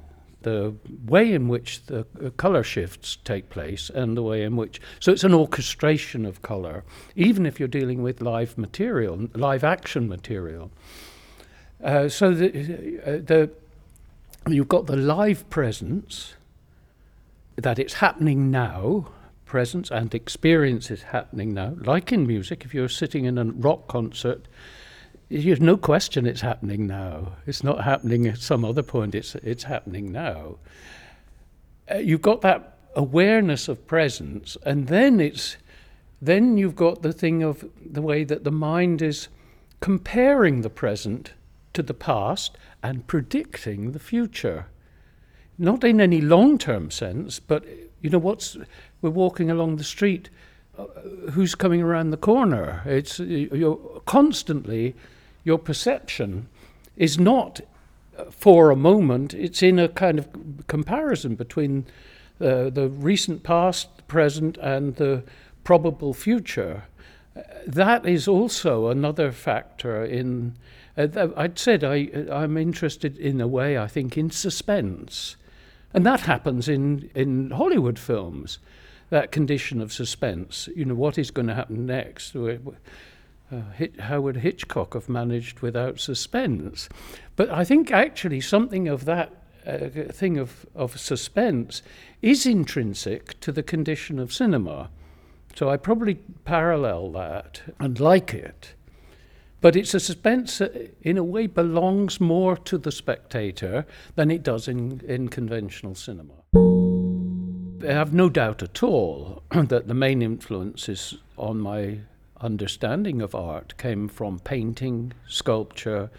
the 0.42 0.74
way 1.04 1.33
in 1.33 1.48
which 1.48 1.85
the 1.87 2.07
uh, 2.24 2.31
color 2.37 2.62
shifts 2.62 3.18
take 3.24 3.50
place 3.50 3.90
and 3.90 4.16
the 4.16 4.22
way 4.22 4.44
in 4.44 4.57
which 4.57 4.81
so 5.00 5.11
it's 5.11 5.24
an 5.24 5.35
orchestration 5.35 6.24
of 6.24 6.42
color. 6.42 6.85
Even 7.16 7.44
if 7.44 7.59
you're 7.59 7.68
dealing 7.68 8.02
with 8.02 8.22
live 8.22 8.57
material 8.57 9.28
live 9.35 9.64
action 9.64 10.09
material. 10.09 10.70
Uh, 11.83 12.09
so 12.09 12.33
the, 12.33 13.00
uh, 13.04 13.11
the 13.24 13.50
you've 14.48 14.68
got 14.68 14.87
the 14.87 14.96
live 14.96 15.48
presence 15.50 16.35
that 17.57 17.78
it's 17.78 17.94
happening 17.94 18.50
now 18.50 19.09
presence 19.44 19.90
and 19.90 20.14
experience 20.14 20.90
is 20.90 21.02
happening 21.02 21.54
now 21.54 21.74
like 21.78 22.12
in 22.12 22.26
music 22.26 22.64
if 22.64 22.74
you're 22.74 22.88
sitting 22.88 23.24
in 23.24 23.38
a 23.38 23.44
rock 23.44 23.88
concert 23.88 24.46
there's 25.30 25.60
no 25.60 25.76
question 25.76 26.26
it's 26.26 26.40
happening 26.40 26.86
now. 26.86 27.32
It's 27.46 27.62
not 27.62 27.84
happening 27.84 28.26
at 28.26 28.38
some 28.38 28.64
other 28.64 28.82
point, 28.82 29.14
it's, 29.14 29.34
it's 29.36 29.64
happening 29.64 30.10
now. 30.10 30.56
Uh, 31.90 31.98
you've 31.98 32.22
got 32.22 32.40
that 32.42 32.78
awareness 32.94 33.68
of 33.68 33.86
presence, 33.86 34.56
and 34.64 34.88
then 34.88 35.20
it's 35.20 35.56
then 36.20 36.58
you've 36.58 36.74
got 36.74 37.02
the 37.02 37.12
thing 37.12 37.44
of 37.44 37.64
the 37.80 38.02
way 38.02 38.24
that 38.24 38.42
the 38.42 38.50
mind 38.50 39.00
is 39.00 39.28
comparing 39.80 40.62
the 40.62 40.70
present 40.70 41.32
to 41.72 41.82
the 41.82 41.94
past 41.94 42.58
and 42.82 43.06
predicting 43.06 43.92
the 43.92 44.00
future. 44.00 44.66
Not 45.58 45.84
in 45.84 46.00
any 46.00 46.20
long 46.20 46.58
term 46.58 46.90
sense, 46.90 47.38
but 47.38 47.64
you 48.00 48.10
know, 48.10 48.18
what's 48.18 48.56
we're 49.00 49.10
walking 49.10 49.50
along 49.50 49.76
the 49.76 49.84
street, 49.84 50.28
uh, 50.76 50.86
who's 51.30 51.54
coming 51.54 51.82
around 51.82 52.10
the 52.10 52.16
corner? 52.16 52.82
It's 52.84 53.20
you're 53.20 54.02
constantly 54.06 54.96
your 55.44 55.59
perception 55.59 56.48
is 56.96 57.18
not 57.18 57.61
uh, 58.18 58.24
for 58.31 58.70
a 58.70 58.77
moment, 58.77 59.35
it's 59.35 59.62
in 59.62 59.79
a 59.79 59.88
kind 59.88 60.18
of 60.18 60.29
comparison 60.66 61.37
between 61.37 61.87
uh, 62.40 62.70
the 62.70 62.88
recent 62.88 63.42
past, 63.42 63.96
the 63.96 64.03
present, 64.05 64.57
and 64.59 64.96
the 64.96 65.22
probable 65.64 66.12
future. 66.12 66.85
Uh, 67.37 67.42
that 67.66 68.07
is 68.07 68.27
also 68.27 68.88
another 68.88 69.33
factor 69.33 70.05
in. 70.05 70.55
Uh, 70.96 71.29
I'd 71.37 71.59
said 71.59 71.85
I, 71.85 72.09
I'm 72.31 72.57
interested 72.57 73.16
in 73.18 73.40
a 73.40 73.46
way, 73.46 73.79
I 73.79 73.87
think, 73.87 74.18
in 74.18 74.31
suspense. 74.31 75.37
And 75.94 76.05
that 76.05 76.20
happens 76.20 76.68
in, 76.68 77.11
in 77.14 77.51
Hollywood 77.51 77.98
films, 77.98 78.59
that 79.11 79.33
condition 79.33 79.81
of 79.81 79.92
suspense. 79.92 80.68
You 80.74 80.85
know, 80.85 80.94
what 80.94 81.16
is 81.16 81.31
going 81.31 81.46
to 81.48 81.55
happen 81.55 81.87
next? 81.87 82.35
Uh, 83.50 83.87
how 84.00 84.20
would 84.20 84.38
Hitchcock 84.38 84.94
have 84.94 85.08
managed 85.08 85.61
without 85.61 86.00
suspense? 86.00 86.88
But 87.37 87.50
I 87.50 87.64
think 87.64 87.90
actually 87.90 88.40
something 88.40 88.88
of 88.88 89.04
that 89.06 89.32
uh, 89.66 89.88
thing 90.12 90.38
of, 90.38 90.66
of 90.74 90.98
suspense 90.98 91.82
is 92.22 92.46
intrinsic 92.46 93.38
to 93.40 93.52
the 93.52 93.62
condition 93.62 94.18
of 94.18 94.32
cinema. 94.32 94.90
So 95.54 95.68
I 95.68 95.76
probably 95.76 96.14
parallel 96.44 97.11
that 97.12 97.62
and 97.78 97.98
like 97.98 98.32
it. 98.34 98.74
But 99.61 99.74
it's 99.74 99.92
a 99.92 100.00
suspense 100.00 100.58
that, 100.58 100.96
in 101.02 101.18
a 101.18 101.24
way, 101.24 101.48
belongs 101.48 102.20
more 102.20 102.56
to 102.56 102.78
the 102.78 102.92
spectator 102.92 103.87
than 104.14 104.30
it 104.30 104.44
does 104.44 104.68
in, 104.68 105.00
in 105.06 105.28
conventional 105.28 105.96
cinema. 105.96 106.34
I 106.54 107.92
have 107.92 108.14
no 108.14 108.28
doubt 108.28 108.62
at 108.62 108.82
all 108.82 109.42
that 109.50 109.88
the 109.88 109.94
main 109.94 110.22
influences 110.22 111.18
on 111.37 111.58
my 111.58 111.98
understanding 112.40 113.20
of 113.20 113.35
art 113.35 113.77
came 113.79 114.09
from 114.09 114.38
painting, 114.38 115.12
sculpture, 115.27 116.11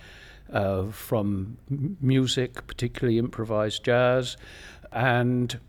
uh, 0.52 0.86
from 0.92 1.58
music, 2.02 2.66
particularly 2.68 3.18
improvised 3.18 3.84
jazz, 3.84 4.38
and 4.92 5.60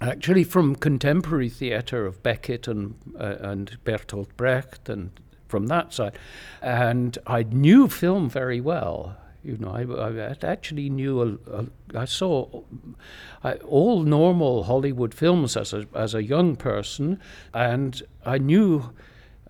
actually 0.00 0.44
from 0.44 0.76
contemporary 0.76 1.48
theatre 1.48 2.06
of 2.06 2.22
Beckett 2.22 2.68
and, 2.68 2.94
uh, 3.18 3.36
and 3.40 3.78
Bertolt 3.84 4.28
Brecht 4.36 4.88
and 4.88 5.10
from 5.48 5.66
that 5.66 5.92
side. 5.92 6.18
And 6.60 7.18
I 7.26 7.44
knew 7.44 7.88
film 7.88 8.28
very 8.28 8.60
well. 8.60 9.16
You 9.44 9.56
know, 9.58 9.70
I, 9.70 9.82
I 9.84 10.36
actually 10.42 10.90
knew, 10.90 11.22
a, 11.22 11.58
a, 11.58 11.66
I 11.94 12.04
saw 12.04 12.62
I, 13.44 13.54
all 13.54 14.02
normal 14.02 14.64
Hollywood 14.64 15.14
films 15.14 15.56
as 15.56 15.72
a, 15.72 15.86
as 15.94 16.14
a 16.14 16.24
young 16.24 16.56
person, 16.56 17.20
and 17.54 18.02
I 18.24 18.38
knew 18.38 18.90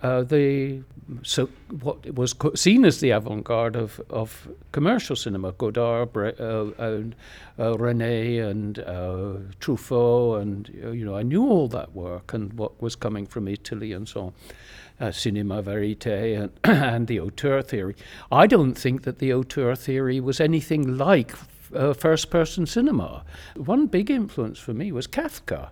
uh, 0.02 0.22
the 0.22 0.82
so 1.22 1.48
what 1.80 2.14
was 2.14 2.32
co- 2.32 2.54
seen 2.54 2.84
as 2.84 3.00
the 3.00 3.10
avant-garde 3.10 3.76
of, 3.76 4.00
of 4.10 4.48
commercial 4.72 5.14
cinema, 5.14 5.52
Godard, 5.52 6.12
Bre- 6.12 6.30
uh, 6.38 6.66
and 6.78 7.14
uh, 7.58 7.74
Resnais, 7.74 8.44
and 8.44 8.78
uh, 8.80 9.34
Truffaut, 9.60 10.42
and 10.42 10.70
uh, 10.84 10.90
you 10.90 11.04
know 11.04 11.16
I 11.16 11.22
knew 11.22 11.46
all 11.46 11.68
that 11.68 11.94
work 11.94 12.34
and 12.34 12.52
what 12.54 12.80
was 12.82 12.96
coming 12.96 13.26
from 13.26 13.48
Italy 13.48 13.92
and 13.92 14.08
so 14.08 14.20
on. 14.20 14.32
Uh, 14.98 15.12
cinema 15.12 15.60
verite 15.60 16.06
and, 16.06 16.50
and 16.64 17.06
the 17.06 17.20
auteur 17.20 17.60
theory. 17.60 17.94
I 18.32 18.46
don't 18.46 18.72
think 18.72 19.02
that 19.02 19.18
the 19.18 19.30
auteur 19.30 19.74
theory 19.76 20.20
was 20.20 20.40
anything 20.40 20.96
like 20.96 21.34
uh, 21.74 21.92
first 21.92 22.30
person 22.30 22.64
cinema. 22.64 23.22
One 23.56 23.86
big 23.88 24.10
influence 24.10 24.58
for 24.58 24.72
me 24.72 24.92
was 24.92 25.06
Kafka, 25.06 25.68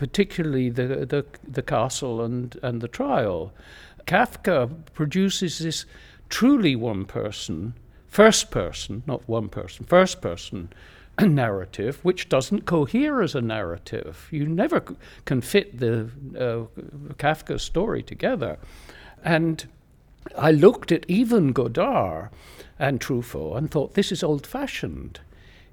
particularly 0.00 0.70
the, 0.70 1.04
the, 1.04 1.26
the 1.46 1.60
castle 1.60 2.22
and, 2.22 2.58
and 2.62 2.80
the 2.80 2.88
trial. 2.88 3.52
Kafka 4.06 4.70
produces 4.94 5.58
this 5.58 5.84
truly 6.30 6.74
one 6.74 7.04
person, 7.04 7.74
first 8.08 8.50
person, 8.50 9.02
not 9.06 9.28
one 9.28 9.50
person, 9.50 9.84
first 9.84 10.22
person 10.22 10.72
narrative, 11.20 11.98
which 12.02 12.30
doesn't 12.30 12.64
cohere 12.64 13.20
as 13.20 13.34
a 13.34 13.42
narrative. 13.42 14.26
You 14.30 14.46
never 14.46 14.82
c- 14.88 14.96
can 15.26 15.42
fit 15.42 15.78
the 15.80 16.08
uh, 16.34 16.82
Kafka 17.18 17.60
story 17.60 18.02
together. 18.02 18.56
And 19.22 19.68
I 20.34 20.50
looked 20.50 20.92
at 20.92 21.04
even 21.08 21.52
Godard 21.52 22.30
and 22.78 23.02
Truffaut 23.02 23.58
and 23.58 23.70
thought, 23.70 23.92
this 23.92 24.10
is 24.10 24.22
old 24.22 24.46
fashioned. 24.46 25.20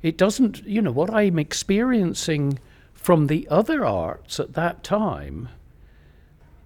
It 0.02 0.18
doesn't, 0.18 0.66
you 0.66 0.82
know, 0.82 0.92
what 0.92 1.14
I'm 1.14 1.40
experiencing 1.40 2.60
from 2.98 3.28
the 3.28 3.48
other 3.50 3.86
arts 3.86 4.40
at 4.40 4.54
that 4.54 4.84
time, 4.84 5.48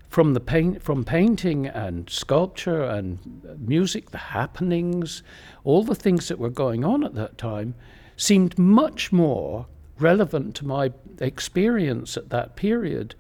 from 0.10 0.34
the 0.34 0.40
paint, 0.40 0.82
from 0.82 1.04
painting 1.04 1.68
and 1.68 2.10
sculpture 2.10 2.84
and 2.84 3.60
music, 3.60 4.10
the 4.10 4.18
happenings, 4.18 5.22
all 5.64 5.84
the 5.84 5.94
things 5.94 6.30
that 6.30 6.40
were 6.40 6.50
going 6.50 6.84
on 6.84 7.04
at 7.04 7.14
that 7.14 7.38
time, 7.38 7.76
seemed 8.18 8.58
much 8.58 9.12
more 9.12 9.68
relevant 10.00 10.56
to 10.56 10.66
my 10.66 10.92
experience 11.20 12.18
at 12.18 12.30
that 12.30 12.56
period 12.56 13.14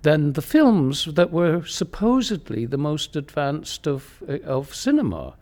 than 0.00 0.32
the 0.32 0.42
films 0.42 1.04
that 1.04 1.30
were 1.30 1.64
supposedly 1.64 2.64
the 2.64 2.78
most 2.78 3.16
advanced 3.16 3.86
of 3.86 4.22
of 4.44 4.74
cinema. 4.74 5.34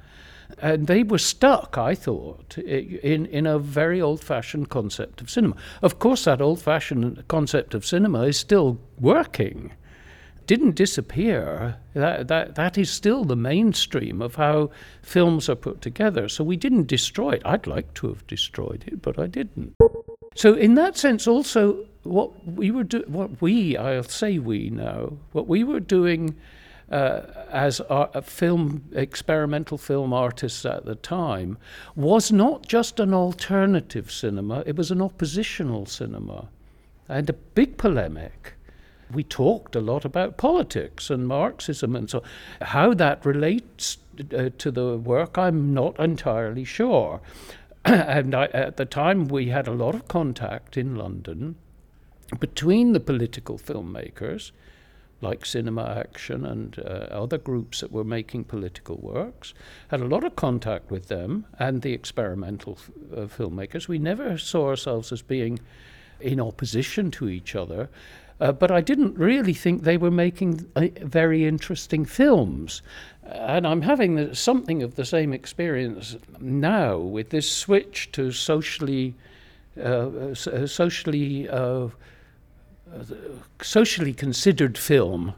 And 0.59 0.87
they 0.87 1.03
were 1.03 1.19
stuck, 1.19 1.79
I 1.79 1.95
thought, 1.95 2.59
in, 2.59 3.27
in 3.27 3.47
a 3.47 3.59
very 3.59 4.01
old 4.01 4.23
fashioned 4.23 4.69
concept 4.69 5.21
of 5.21 5.31
cinema. 5.31 5.57
Of 5.83 5.99
course, 5.99 6.25
that 6.25 6.41
old 6.41 6.61
fashioned 6.61 7.25
concept 7.29 7.75
of 7.75 7.85
cinema 7.85 8.23
is 8.23 8.39
still 8.39 8.79
working, 8.99 9.73
didn't 10.47 10.75
disappear. 10.75 11.77
That, 11.95 12.29
that, 12.29 12.55
that 12.57 12.77
is 12.77 12.91
still 12.91 13.25
the 13.25 13.37
mainstream 13.37 14.21
of 14.21 14.35
how 14.35 14.71
films 15.03 15.49
are 15.49 15.55
put 15.55 15.81
together. 15.81 16.29
So 16.29 16.45
we 16.45 16.57
didn't 16.57 16.87
destroy 16.87 17.33
it. 17.33 17.43
I'd 17.45 17.67
like 17.67 17.95
to 17.95 18.09
have 18.09 18.27
destroyed 18.27 18.85
it, 18.87 19.03
but 19.03 19.19
I 19.19 19.27
didn't. 19.27 19.77
So, 20.37 20.55
in 20.55 20.75
that 20.77 20.97
sense, 20.97 21.27
also, 21.27 21.87
what 22.05 22.47
we 22.47 22.71
were 22.71 22.85
doing, 22.85 23.13
what 23.13 23.43
we, 23.43 23.77
I'll 23.77 24.05
say 24.05 24.39
we 24.39 24.71
now, 24.71 25.15
what 25.33 25.49
we 25.49 25.65
were 25.65 25.81
doing 25.81 26.37
uh, 26.91 27.23
as 27.51 27.81
a 27.89 28.23
film 28.23 28.85
experimental 28.93 29.79
film 29.79 30.13
artists 30.13 30.65
at 30.65 30.85
the 30.85 30.97
time 30.97 31.57
was 31.95 32.33
not 32.33 32.67
just 32.67 32.99
an 32.99 33.15
alternative 33.15 34.11
cinema 34.11 34.63
it 34.67 34.77
was 34.77 34.91
an 34.91 35.01
oppositional 35.01 35.87
cinema 35.87 36.49
and 37.11 37.29
a 37.29 37.35
big 37.35 37.77
polemic. 37.77 38.55
We 39.13 39.25
talked 39.25 39.75
a 39.75 39.81
lot 39.81 40.05
about 40.05 40.37
politics 40.37 41.11
and 41.11 41.27
marxism 41.27 41.97
and 41.97 42.09
so 42.09 42.23
how 42.63 42.95
that 42.95 43.27
relates 43.27 43.99
uh, 44.33 44.51
to 44.59 44.71
the 44.71 44.97
work 44.97 45.37
i'm 45.37 45.75
not 45.75 45.99
entirely 45.99 46.65
sure. 46.65 47.21
And 47.85 48.35
I, 48.35 48.45
at 48.47 48.77
the 48.77 48.85
time 48.85 49.27
we 49.27 49.49
had 49.49 49.67
a 49.67 49.73
lot 49.73 49.95
of 49.95 50.07
contact 50.07 50.77
in 50.77 50.95
london 50.95 51.57
between 52.39 52.93
the 52.93 53.01
political 53.01 53.59
filmmakers 53.59 54.53
like 55.21 55.45
Cinema 55.45 55.85
Action 55.85 56.45
and 56.47 56.79
uh, 56.79 57.07
other 57.11 57.39
groups 57.39 57.81
that 57.81 57.93
were 57.93 58.05
making 58.05 58.45
political 58.45 58.97
works, 58.97 59.55
had 59.89 60.01
a 60.01 60.07
lot 60.07 60.25
of 60.25 60.37
contact 60.37 60.91
with 60.91 61.09
them 61.09 61.45
and 61.59 61.83
the 61.83 61.93
experimental 61.93 62.79
f- 62.79 62.91
uh, 63.13 63.21
filmmakers. 63.27 63.89
We 63.89 63.99
never 63.99 64.39
saw 64.39 64.69
ourselves 64.69 65.13
as 65.13 65.23
being 65.23 65.61
in 66.21 66.41
opposition 66.41 67.11
to 67.13 67.29
each 67.29 67.55
other. 67.55 67.89
Uh, 68.41 68.53
but 68.53 68.71
I 68.71 68.81
didn't 68.81 69.19
really 69.19 69.53
think 69.53 69.83
they 69.83 69.99
were 69.99 70.11
making 70.11 70.67
uh, 70.75 70.87
very 71.03 71.47
interesting 71.47 72.07
films. 72.07 72.81
And 73.25 73.67
I'm 73.67 73.83
having 73.83 74.15
the, 74.15 74.35
something 74.35 74.83
of 74.83 74.95
the 74.95 75.05
same 75.05 75.35
experience 75.35 76.17
now 76.41 76.97
with 76.97 77.29
this 77.29 77.51
switch 77.51 78.11
to 78.13 78.33
socially, 78.33 79.15
uh, 79.83 80.35
so- 80.35 80.65
socially 80.65 81.49
uh, 81.51 81.89
socially 83.63 84.13
considered 84.13 84.77
film 84.79 85.35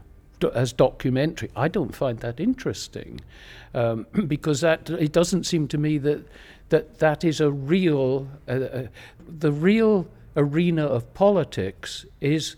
as 0.53 0.73
documentary, 0.73 1.49
I 1.55 1.69
don't 1.69 1.95
find 1.95 2.19
that 2.19 2.39
interesting 2.39 3.21
um, 3.73 4.05
because 4.27 4.61
that 4.61 4.89
it 4.89 5.11
doesn't 5.11 5.45
seem 5.45 5.67
to 5.69 5.77
me 5.77 5.97
that 5.99 6.25
that 6.69 6.99
that 6.99 7.23
is 7.23 7.39
a 7.39 7.51
real 7.51 8.27
uh, 8.47 8.51
uh, 8.51 8.87
the 9.27 9.51
real 9.51 10.07
arena 10.35 10.85
of 10.85 11.13
politics 11.13 12.05
is 12.19 12.55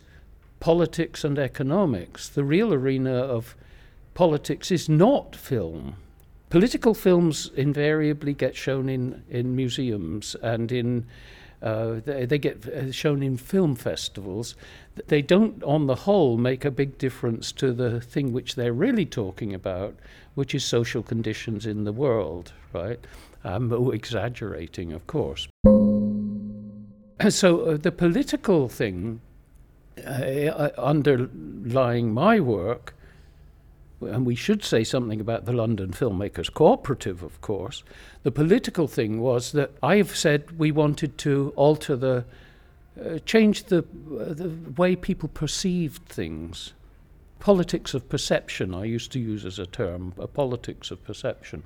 politics 0.60 1.24
and 1.24 1.38
economics. 1.38 2.30
The 2.30 2.44
real 2.44 2.74
arena 2.74 3.14
of 3.14 3.56
politics 4.14 4.72
is 4.72 4.88
not 4.88 5.36
film. 5.36 5.96
Political 6.50 6.94
films 6.94 7.52
invariably 7.56 8.34
get 8.34 8.56
shown 8.56 8.88
in, 8.88 9.24
in 9.30 9.56
museums 9.56 10.36
and 10.42 10.72
in 10.72 11.06
uh, 11.66 12.00
they, 12.06 12.26
they 12.26 12.38
get 12.38 12.68
uh, 12.68 12.92
shown 12.92 13.24
in 13.24 13.38
film 13.38 13.76
festivals. 13.76 14.56
They 15.08 15.24
don't, 15.24 15.64
on 15.64 15.88
the 15.88 15.96
whole, 15.96 16.38
make 16.38 16.64
a 16.64 16.70
big 16.70 17.00
difference 17.00 17.52
to 17.54 17.74
the 17.74 18.00
thing 18.00 18.32
which 18.32 18.54
they're 18.54 18.72
really 18.72 19.06
talking 19.06 19.52
about, 19.52 19.96
which 20.36 20.54
is 20.54 20.64
social 20.64 21.02
conditions 21.02 21.66
in 21.66 21.84
the 21.84 21.92
world, 21.92 22.54
right? 22.72 23.00
I'm 23.44 23.74
exaggerating, 23.92 24.94
of 24.94 25.08
course. 25.08 25.48
So 27.30 27.62
uh, 27.62 27.78
the 27.78 27.94
political 27.94 28.68
thing 28.68 29.22
uh, 30.06 30.70
underlying 30.78 32.14
my 32.14 32.40
work, 32.42 32.94
and 34.02 34.26
we 34.26 34.36
should 34.36 34.64
say 34.64 34.84
something 34.84 35.22
about 35.22 35.46
the 35.46 35.54
London 35.54 35.92
Filmmakers 35.92 36.54
Cooperative, 36.54 37.24
of 37.24 37.40
course. 37.42 37.84
The 38.24 38.32
political 38.32 38.88
thing 38.88 39.22
was 39.22 39.52
that 39.54 39.72
I've 39.82 40.16
said 40.16 40.60
we 40.60 40.72
wanted 40.72 41.18
to 41.20 41.54
alter 41.56 41.96
the, 41.96 42.26
uh, 43.00 43.20
change 43.20 43.66
the, 43.66 43.80
uh, 43.80 44.34
the 44.34 44.52
way 44.78 44.96
people 44.96 45.30
perceived 45.30 46.04
things. 46.06 46.74
Politics 47.40 47.94
of 47.94 48.10
perception, 48.10 48.74
I 48.74 48.86
used 48.86 49.12
to 49.14 49.20
use 49.20 49.46
as 49.46 49.60
a 49.60 49.66
term, 49.66 50.14
a 50.18 50.28
politics 50.28 50.92
of 50.92 51.04
perception 51.04 51.64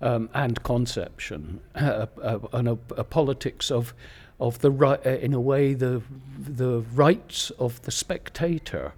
um, 0.00 0.28
and 0.34 0.62
conception, 0.62 1.60
uh, 1.74 2.06
uh, 2.22 2.38
and 2.52 2.68
a, 2.68 2.78
a 2.96 3.04
politics 3.04 3.70
of 3.70 3.94
of 4.40 4.60
the 4.60 4.70
right, 4.70 5.04
uh, 5.04 5.10
in 5.10 5.34
a 5.34 5.40
way, 5.40 5.74
the 5.74 6.00
the 6.38 6.80
rights 6.94 7.50
of 7.58 7.82
the 7.82 7.90
spectator, 7.90 8.92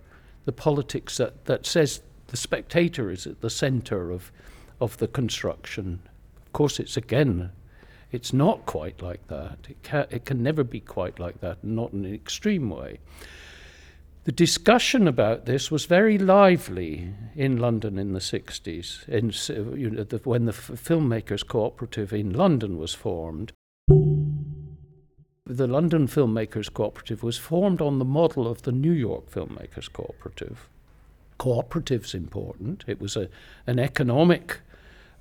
the 0.44 0.52
politics 0.52 1.16
that, 1.16 1.46
that 1.46 1.64
says 1.64 2.02
the 2.30 2.36
spectator 2.36 3.10
is 3.10 3.26
at 3.26 3.40
the 3.40 3.50
centre 3.50 4.10
of 4.10 4.32
of 4.80 4.96
the 4.96 5.08
construction. 5.08 6.00
Of 6.46 6.52
course, 6.52 6.80
it's 6.80 6.96
again, 6.96 7.52
it's 8.10 8.32
not 8.32 8.66
quite 8.66 9.02
like 9.02 9.28
that. 9.28 9.58
It 9.68 9.82
can 9.82 10.06
it 10.10 10.24
can 10.24 10.42
never 10.42 10.64
be 10.64 10.80
quite 10.80 11.18
like 11.18 11.40
that, 11.40 11.62
not 11.62 11.92
in 11.92 12.04
an 12.04 12.14
extreme 12.14 12.70
way. 12.70 12.98
The 14.24 14.32
discussion 14.32 15.08
about 15.08 15.46
this 15.46 15.70
was 15.70 15.86
very 15.86 16.18
lively 16.18 17.14
in 17.34 17.56
London 17.56 17.98
in 17.98 18.12
the 18.12 18.20
60s, 18.20 19.08
in, 19.08 19.32
you 19.78 19.90
know, 19.90 20.04
the, 20.04 20.18
when 20.18 20.44
the 20.44 20.52
Filmmakers 20.52 21.46
Cooperative 21.46 22.12
in 22.12 22.34
London 22.34 22.76
was 22.76 22.92
formed. 22.92 23.52
The 23.88 25.66
London 25.66 26.06
Filmmakers 26.06 26.72
Cooperative 26.72 27.22
was 27.22 27.38
formed 27.38 27.80
on 27.80 27.98
the 27.98 28.04
model 28.04 28.46
of 28.46 28.62
the 28.62 28.72
New 28.72 28.92
York 28.92 29.30
Filmmakers 29.30 29.90
Cooperative. 29.90 30.68
Cooperative's 31.40 32.14
important. 32.14 32.84
It 32.86 33.00
was 33.00 33.16
a, 33.16 33.26
an 33.66 33.78
economic 33.78 34.60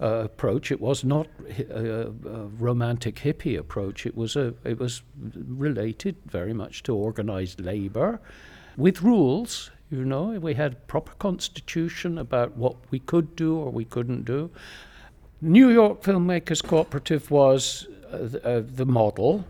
uh, 0.01 0.23
approach. 0.25 0.69
It 0.69 0.81
was 0.81 1.05
not 1.05 1.27
a, 1.69 2.07
a 2.07 2.45
romantic 2.59 3.15
hippie 3.15 3.57
approach. 3.57 4.05
It 4.05 4.17
was 4.17 4.35
a 4.35 4.53
it 4.65 4.77
was 4.79 5.01
related 5.33 6.17
very 6.25 6.53
much 6.53 6.83
to 6.83 6.95
organized 6.95 7.61
labor, 7.61 8.19
with 8.75 9.01
rules. 9.01 9.71
You 9.89 10.03
know, 10.03 10.37
we 10.39 10.55
had 10.55 10.87
proper 10.87 11.13
constitution 11.19 12.17
about 12.17 12.57
what 12.57 12.75
we 12.91 12.99
could 12.99 13.37
do 13.37 13.57
or 13.57 13.71
we 13.71 13.85
couldn't 13.85 14.25
do. 14.25 14.51
New 15.41 15.69
York 15.69 16.03
Filmmakers 16.03 16.61
Cooperative 16.61 17.31
was 17.31 17.87
uh, 18.11 18.17
the, 18.17 18.45
uh, 18.45 18.63
the 18.75 18.85
model, 18.85 19.45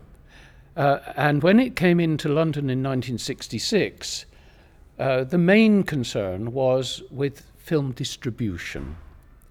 uh, 0.76 1.00
and 1.16 1.42
when 1.42 1.58
it 1.58 1.74
came 1.74 1.98
into 1.98 2.28
London 2.28 2.70
in 2.70 2.78
1966, 2.78 4.26
uh, 5.00 5.24
the 5.24 5.38
main 5.38 5.82
concern 5.82 6.52
was 6.52 7.02
with 7.10 7.46
film 7.56 7.92
distribution 7.92 8.96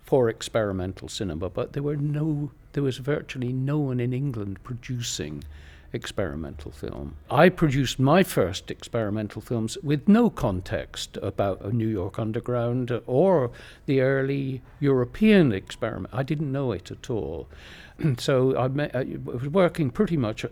for 0.04 0.30
experimental 0.30 1.08
cinema, 1.08 1.50
but 1.50 1.74
there 1.74 1.84
were 1.84 1.96
no 1.96 2.52
there 2.74 2.84
was 2.84 2.98
virtually 2.98 3.52
no 3.52 3.80
one 3.80 4.00
in 4.00 4.14
England 4.14 4.64
producing 4.64 5.44
experimental 5.92 6.72
film. 6.72 7.16
I 7.32 7.50
produced 7.50 8.00
my 8.00 8.22
first 8.22 8.70
experimental 8.70 9.42
films 9.42 9.76
with 9.82 10.08
no 10.08 10.30
context 10.30 11.18
about 11.22 11.62
a 11.62 11.72
New 11.72 11.88
York 11.88 12.20
Underground 12.20 12.92
or 13.08 13.50
the 13.88 14.02
early 14.02 14.62
European 14.80 15.52
experiment. 15.52 16.14
I 16.14 16.22
didn't 16.22 16.52
know 16.52 16.72
it 16.74 16.92
at 16.92 17.10
all. 17.10 17.48
so 18.20 18.56
I, 18.56 18.66
I, 18.94 19.18
was 19.24 19.48
working 19.48 19.90
pretty 19.90 20.16
much 20.16 20.46
uh, 20.46 20.50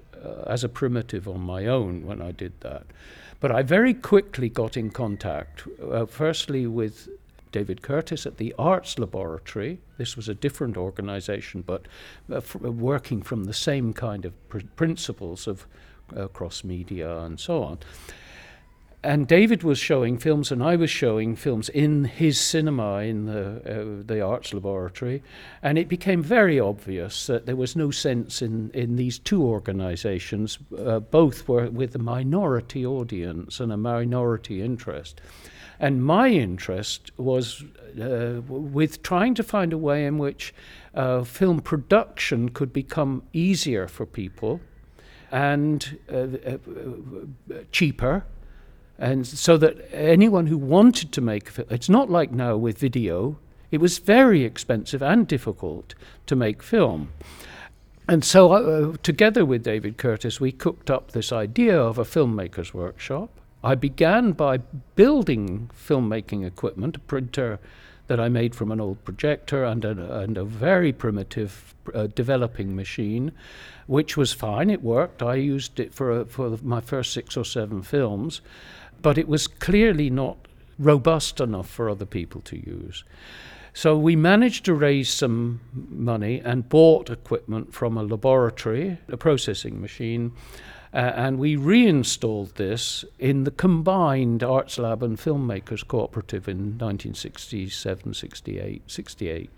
as 0.47 0.63
a 0.63 0.69
primitive 0.69 1.27
on 1.27 1.41
my 1.41 1.67
own 1.67 2.05
when 2.05 2.19
I 2.19 2.31
did 2.31 2.53
that. 2.61 2.87
But 3.39 3.51
I 3.51 3.61
very 3.61 3.93
quickly 3.93 4.49
got 4.49 4.75
in 4.75 4.89
contact, 4.89 5.63
uh, 5.81 6.05
firstly 6.05 6.65
with 6.65 7.07
David 7.51 7.81
Curtis 7.81 8.25
at 8.25 8.37
the 8.37 8.53
Arts 8.57 8.97
Laboratory. 8.97 9.79
This 9.97 10.15
was 10.15 10.27
a 10.27 10.33
different 10.33 10.75
organization, 10.75 11.63
but 11.65 11.87
uh, 12.31 12.37
f- 12.37 12.55
working 12.55 13.21
from 13.21 13.45
the 13.45 13.53
same 13.53 13.93
kind 13.93 14.25
of 14.25 14.49
pr- 14.49 14.59
principles 14.75 15.47
of 15.47 15.67
uh, 16.15 16.27
cross 16.27 16.63
media 16.63 17.19
and 17.19 17.39
so 17.39 17.63
on. 17.63 17.79
And 19.03 19.27
David 19.27 19.61
was 19.61 19.77
showing 19.77 20.17
films, 20.17 20.51
and 20.51 20.63
I 20.63 20.75
was 20.75 20.89
showing 20.89 21.35
films 21.35 21.69
in 21.69 22.05
his 22.05 22.39
cinema 22.39 22.97
in 22.97 23.25
the, 23.25 24.01
uh, 24.01 24.03
the 24.05 24.21
Arts 24.21 24.53
Laboratory. 24.53 25.21
And 25.61 25.77
it 25.77 25.87
became 25.87 26.23
very 26.23 26.59
obvious 26.59 27.27
that 27.27 27.45
there 27.45 27.55
was 27.55 27.75
no 27.75 27.91
sense 27.91 28.41
in, 28.41 28.71
in 28.73 28.95
these 28.95 29.19
two 29.19 29.43
organizations. 29.43 30.57
Uh, 30.77 30.99
both 30.99 31.47
were 31.47 31.69
with 31.69 31.93
a 31.95 31.99
minority 31.99 32.85
audience 32.85 33.59
and 33.59 33.71
a 33.71 33.77
minority 33.77 34.61
interest. 34.63 35.21
And 35.79 36.03
my 36.03 36.29
interest 36.29 37.11
was 37.17 37.63
uh, 38.01 38.41
with 38.47 39.03
trying 39.03 39.35
to 39.35 39.43
find 39.43 39.73
a 39.73 39.77
way 39.77 40.05
in 40.05 40.17
which 40.17 40.55
uh, 40.95 41.23
film 41.23 41.59
production 41.59 42.49
could 42.49 42.73
become 42.73 43.21
easier 43.31 43.87
for 43.87 44.07
people 44.07 44.59
and 45.31 45.99
uh, 46.11 46.15
uh 46.15 46.57
cheaper. 47.71 48.23
And 48.99 49.27
so 49.27 49.57
that 49.57 49.93
anyone 49.93 50.47
who 50.47 50.57
wanted 50.57 51.11
to 51.13 51.21
make 51.21 51.49
a 51.49 51.51
film, 51.51 51.67
it's 51.69 51.89
not 51.89 52.09
like 52.09 52.31
now 52.31 52.57
with 52.57 52.79
video, 52.79 53.37
it 53.69 53.79
was 53.79 53.99
very 53.99 54.43
expensive 54.43 55.03
and 55.03 55.27
difficult 55.27 55.93
to 56.25 56.35
make 56.35 56.63
film. 56.63 57.11
And 58.07 58.23
so, 58.23 58.51
uh, 58.53 58.95
together 59.03 59.45
with 59.45 59.63
David 59.63 59.97
Curtis, 59.97 60.39
we 60.39 60.51
cooked 60.51 60.89
up 60.89 61.11
this 61.11 61.31
idea 61.31 61.79
of 61.79 61.97
a 61.97 62.05
filmmaker's 62.05 62.73
workshop 62.73 63.29
I 63.63 63.75
began 63.75 64.33
by 64.33 64.57
building 64.95 65.69
filmmaking 65.73 66.45
equipment, 66.45 66.95
a 66.95 66.99
printer 66.99 67.59
that 68.07 68.19
I 68.19 68.29
made 68.29 68.55
from 68.55 68.71
an 68.71 68.79
old 68.79 69.03
projector 69.03 69.65
and 69.65 69.83
a, 69.83 70.19
and 70.19 70.37
a 70.37 70.45
very 70.45 70.93
primitive 70.93 71.75
uh, 71.93 72.07
developing 72.07 72.75
machine, 72.75 73.31
which 73.87 74.15
was 74.15 74.31
fine. 74.31 74.69
It 74.69 74.81
worked. 74.81 75.21
I 75.21 75.35
used 75.35 75.79
it 75.79 75.93
for, 75.93 76.21
a, 76.21 76.25
for 76.25 76.57
my 76.63 76.79
first 76.79 77.11
six 77.11 77.35
or 77.35 77.43
seven 77.43 77.81
films, 77.81 78.39
but 79.01 79.17
it 79.17 79.27
was 79.27 79.47
clearly 79.47 80.09
not 80.09 80.37
robust 80.79 81.39
enough 81.39 81.69
for 81.69 81.89
other 81.89 82.05
people 82.05 82.41
to 82.41 82.57
use. 82.57 83.03
So 83.73 83.97
we 83.97 84.15
managed 84.15 84.65
to 84.65 84.73
raise 84.73 85.09
some 85.09 85.59
money 85.73 86.41
and 86.43 86.67
bought 86.67 87.09
equipment 87.09 87.73
from 87.73 87.95
a 87.95 88.03
laboratory, 88.03 88.97
a 89.07 89.17
processing 89.17 89.79
machine, 89.79 90.31
uh, 90.93 91.13
and 91.15 91.37
we 91.37 91.55
reinstalled 91.55 92.55
this 92.55 93.05
in 93.19 93.43
the 93.43 93.51
combined 93.51 94.43
Arts 94.43 94.79
Lab 94.79 95.03
and 95.03 95.17
Filmmakers 95.17 95.87
Cooperative 95.87 96.47
in 96.47 96.77
1967, 96.79 98.13
68, 98.15 98.89
68. 98.89 99.51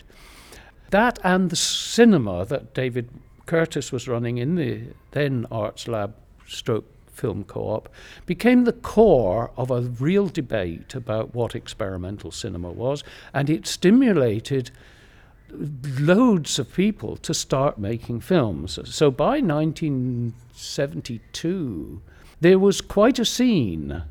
That 0.89 1.19
and 1.23 1.49
the 1.49 1.55
cinema 1.55 2.45
that 2.45 2.73
David 2.73 3.09
Curtis 3.45 3.91
was 3.91 4.07
running 4.07 4.37
in 4.37 4.55
the 4.55 4.81
then 5.11 5.45
Arts 5.49 5.87
Lab 5.87 6.13
stroke 6.45 6.85
film 7.19 7.43
co-op 7.43 7.89
became 8.25 8.63
the 8.63 8.73
core 8.73 9.51
of 9.57 9.69
a 9.69 9.81
real 9.81 10.27
debate 10.27 10.95
about 10.95 11.35
what 11.35 11.55
experimental 11.55 12.31
cinema 12.31 12.71
was 12.71 13.03
and 13.33 13.49
it 13.49 13.67
stimulated 13.67 14.71
loads 15.51 16.59
of 16.59 16.73
people 16.73 17.15
to 17.17 17.33
start 17.33 17.79
making 17.79 18.21
films. 18.21 18.79
So 18.83 19.11
by 19.11 19.41
1972, 19.41 22.01
there 22.41 22.59
was 22.59 22.81
quite 22.81 23.19
a 23.19 23.25
scene. 23.25 24.03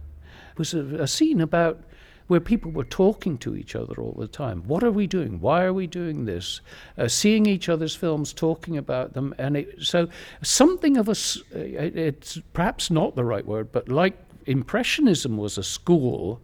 It 0.52 0.58
was 0.58 0.74
a, 0.74 1.02
a 1.02 1.06
scene 1.06 1.40
about 1.40 1.80
where 2.28 2.40
people 2.40 2.70
were 2.70 2.84
talking 2.84 3.36
to 3.38 3.56
each 3.56 3.74
other 3.74 3.94
all 4.00 4.14
the 4.16 4.28
time. 4.28 4.62
What 4.66 4.82
are 4.84 4.92
we 4.92 5.06
doing? 5.06 5.40
Why 5.40 5.64
are 5.64 5.72
we 5.72 5.86
doing 5.86 6.24
this? 6.24 6.60
Uh, 6.96 7.08
seeing 7.08 7.46
each 7.46 7.68
other's 7.68 7.94
films, 7.94 8.32
talking 8.32 8.76
about 8.76 9.14
them, 9.14 9.34
and 9.38 9.56
it, 9.56 9.74
so 9.80 10.08
something 10.42 10.96
of 10.96 11.08
a. 11.08 11.16
It's 11.52 12.40
perhaps 12.52 12.90
not 12.90 13.16
the 13.16 13.24
right 13.24 13.44
word, 13.44 13.72
but 13.72 13.88
like 13.88 14.16
impressionism 14.46 15.36
was 15.36 15.58
a 15.58 15.64
school 15.64 16.40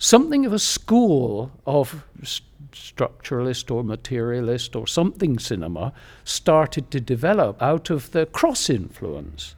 something 0.00 0.46
of 0.46 0.52
a 0.52 0.58
school 0.58 1.52
of 1.66 2.04
st- 2.22 2.48
structuralist 2.72 3.70
or 3.70 3.84
materialist 3.84 4.74
or 4.74 4.86
something 4.86 5.38
cinema 5.38 5.92
started 6.24 6.90
to 6.90 7.00
develop 7.00 7.60
out 7.60 7.90
of 7.90 8.12
the 8.12 8.26
cross 8.26 8.70
influence. 8.70 9.54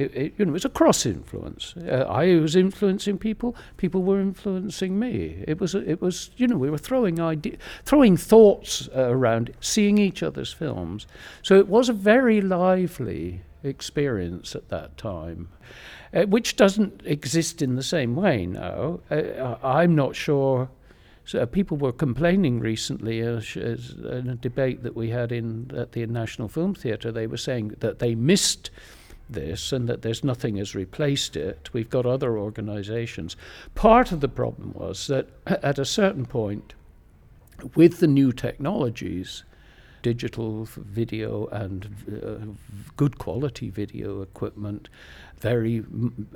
It, 0.00 0.14
it, 0.14 0.34
you 0.38 0.44
know, 0.44 0.50
it 0.50 0.54
was 0.54 0.64
a 0.64 0.70
cross 0.70 1.06
influence. 1.06 1.74
Uh, 1.76 2.06
I 2.08 2.36
was 2.36 2.56
influencing 2.56 3.18
people; 3.18 3.54
people 3.76 4.02
were 4.02 4.20
influencing 4.20 4.98
me. 4.98 5.44
It 5.46 5.60
was, 5.60 5.74
it 5.74 6.00
was, 6.00 6.30
you 6.36 6.46
know, 6.46 6.56
we 6.56 6.70
were 6.70 6.78
throwing 6.78 7.20
idea, 7.20 7.56
throwing 7.84 8.16
thoughts 8.16 8.88
uh, 8.96 9.10
around, 9.10 9.52
seeing 9.60 9.98
each 9.98 10.22
other's 10.22 10.52
films. 10.52 11.06
So 11.42 11.56
it 11.56 11.68
was 11.68 11.88
a 11.88 11.92
very 11.94 12.40
lively 12.40 13.42
experience 13.62 14.54
at 14.54 14.70
that 14.70 14.96
time 14.96 15.48
uh, 16.12 16.22
which 16.22 16.56
doesn't 16.56 17.02
exist 17.04 17.62
in 17.62 17.76
the 17.76 17.82
same 17.82 18.16
way 18.16 18.46
now. 18.46 19.00
Uh, 19.10 19.56
I'm 19.62 19.94
not 19.94 20.16
sure. 20.16 20.68
So 21.24 21.40
uh, 21.40 21.46
people 21.46 21.76
were 21.76 21.92
complaining 21.92 22.58
recently 22.58 23.20
as 23.20 23.54
in 23.54 24.28
a 24.30 24.34
debate 24.34 24.82
that 24.82 24.96
we 24.96 25.10
had 25.10 25.30
in 25.30 25.70
at 25.76 25.92
the 25.92 26.04
National 26.06 26.48
Film 26.48 26.74
Theatre. 26.74 27.12
They 27.12 27.26
were 27.26 27.36
saying 27.36 27.76
that 27.78 28.00
they 28.00 28.14
missed 28.14 28.70
this 29.32 29.72
and 29.72 29.88
that 29.88 30.02
there's 30.02 30.24
nothing 30.24 30.56
has 30.56 30.74
replaced 30.74 31.36
it. 31.36 31.70
We've 31.72 31.90
got 31.90 32.06
other 32.06 32.38
organisations. 32.38 33.36
Part 33.74 34.12
of 34.12 34.20
the 34.20 34.28
problem 34.28 34.72
was 34.74 35.06
that 35.06 35.28
at 35.46 35.78
a 35.78 35.84
certain 35.84 36.26
point, 36.26 36.74
with 37.74 38.00
the 38.00 38.06
new 38.06 38.32
technologies, 38.32 39.44
digital 40.02 40.66
video 40.76 41.46
and 41.46 41.86
uh, 42.08 42.46
good 42.96 43.18
quality 43.18 43.70
video 43.70 44.22
equipment, 44.22 44.88
very 45.38 45.84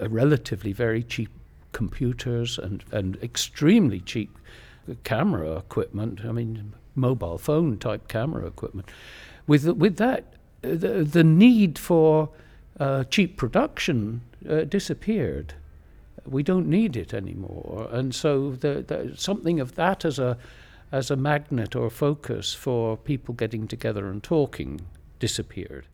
uh, 0.01 0.09
relatively 0.09 0.73
very 0.73 1.03
cheap 1.03 1.31
computers 1.73 2.59
and, 2.59 2.85
and 2.93 3.17
extremely 3.23 4.01
cheap 4.01 4.37
camera 5.03 5.57
equipment. 5.57 6.21
I 6.25 6.33
mean, 6.33 6.75
mobile 6.95 7.39
phone 7.39 7.79
type 7.79 8.09
camera 8.09 8.47
equipment. 8.47 8.91
With 9.47 9.67
with 9.67 9.97
that, 9.97 10.35
the, 10.63 11.05
the 11.05 11.25
need 11.25 11.79
for 11.79 12.31
uh, 12.81 13.05
cheap 13.05 13.37
production 13.37 14.23
uh, 14.49 14.63
disappeared. 14.63 15.55
We 16.27 16.43
don't 16.43 16.67
need 16.67 16.97
it 16.97 17.13
anymore, 17.13 17.89
and 17.93 18.15
so 18.15 18.53
the, 18.53 18.83
the, 18.87 19.13
something 19.17 19.61
of 19.61 19.75
that 19.75 20.05
as 20.05 20.19
a 20.19 20.39
as 20.91 21.11
a 21.11 21.17
magnet 21.17 21.75
or 21.75 21.91
focus 21.91 22.55
for 22.55 22.97
people 22.97 23.35
getting 23.35 23.67
together 23.67 24.09
and 24.09 24.23
talking 24.23 24.81
disappeared. 25.19 25.87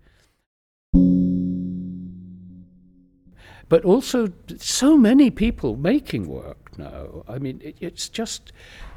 But 3.69 3.85
also, 3.85 4.33
so 4.59 4.97
many 4.97 5.31
people 5.31 5.77
making 5.77 6.27
work 6.27 6.77
now. 6.77 7.25
I 7.29 7.39
mean, 7.39 7.61
it, 7.63 7.77
it's 7.81 8.09
just. 8.09 8.53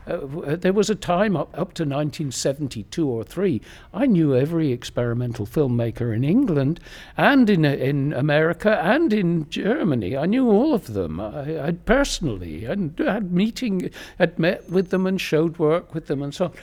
Uh, 0.08 0.56
there 0.56 0.74
was 0.74 0.90
a 0.90 0.96
time 0.96 1.36
up, 1.36 1.50
up 1.54 1.74
to 1.74 1.84
1972 1.84 3.08
or 3.08 3.24
3 3.24 3.62
I 3.94 4.06
knew 4.06 4.36
every 4.36 4.72
experimental 4.72 5.46
filmmaker 5.46 6.16
in 6.16 6.24
England 6.24 6.80
and 7.18 7.50
in 7.50 7.66
in 7.66 8.14
America 8.14 8.80
and 8.82 9.12
in 9.14 9.50
Germany 9.50 10.16
I 10.18 10.26
knew 10.26 10.50
all 10.50 10.74
of 10.74 10.94
them 10.94 11.20
I, 11.20 11.68
I 11.68 11.72
personally 11.72 12.66
and 12.66 12.98
had 13.00 13.32
meeting 13.32 13.92
had 14.18 14.40
met 14.40 14.70
with 14.70 14.90
them 14.90 15.08
and 15.08 15.22
showed 15.22 15.58
work 15.58 15.94
with 15.94 16.08
them 16.08 16.22
and 16.22 16.34
so 16.34 16.46
on 16.46 16.54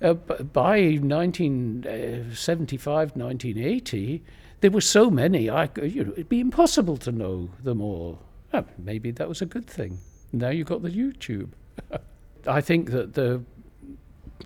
uh, 0.00 0.14
by 0.14 0.80
1975 0.80 3.16
1980 3.16 4.22
there 4.60 4.70
were 4.70 4.80
so 4.80 5.10
many, 5.10 5.48
I, 5.48 5.68
you 5.82 6.04
know, 6.04 6.12
it'd 6.12 6.28
be 6.28 6.40
impossible 6.40 6.96
to 6.98 7.12
know 7.12 7.50
them 7.62 7.80
all. 7.80 8.20
Well, 8.52 8.66
maybe 8.76 9.10
that 9.12 9.28
was 9.28 9.40
a 9.40 9.46
good 9.46 9.66
thing. 9.66 9.98
Now 10.32 10.48
you've 10.48 10.66
got 10.66 10.82
the 10.82 10.90
YouTube. 10.90 11.50
I 12.48 12.60
think 12.60 12.90
that 12.90 13.14
the 13.14 13.42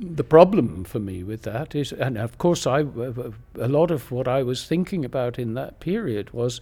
the 0.00 0.24
problem 0.24 0.84
for 0.84 0.98
me 0.98 1.22
with 1.22 1.42
that 1.42 1.74
is, 1.74 1.92
and 1.92 2.16
of 2.16 2.38
course, 2.38 2.66
I 2.66 2.80
a 2.80 3.68
lot 3.68 3.90
of 3.90 4.10
what 4.10 4.26
I 4.26 4.42
was 4.42 4.66
thinking 4.66 5.04
about 5.04 5.38
in 5.38 5.54
that 5.54 5.80
period 5.80 6.30
was 6.30 6.60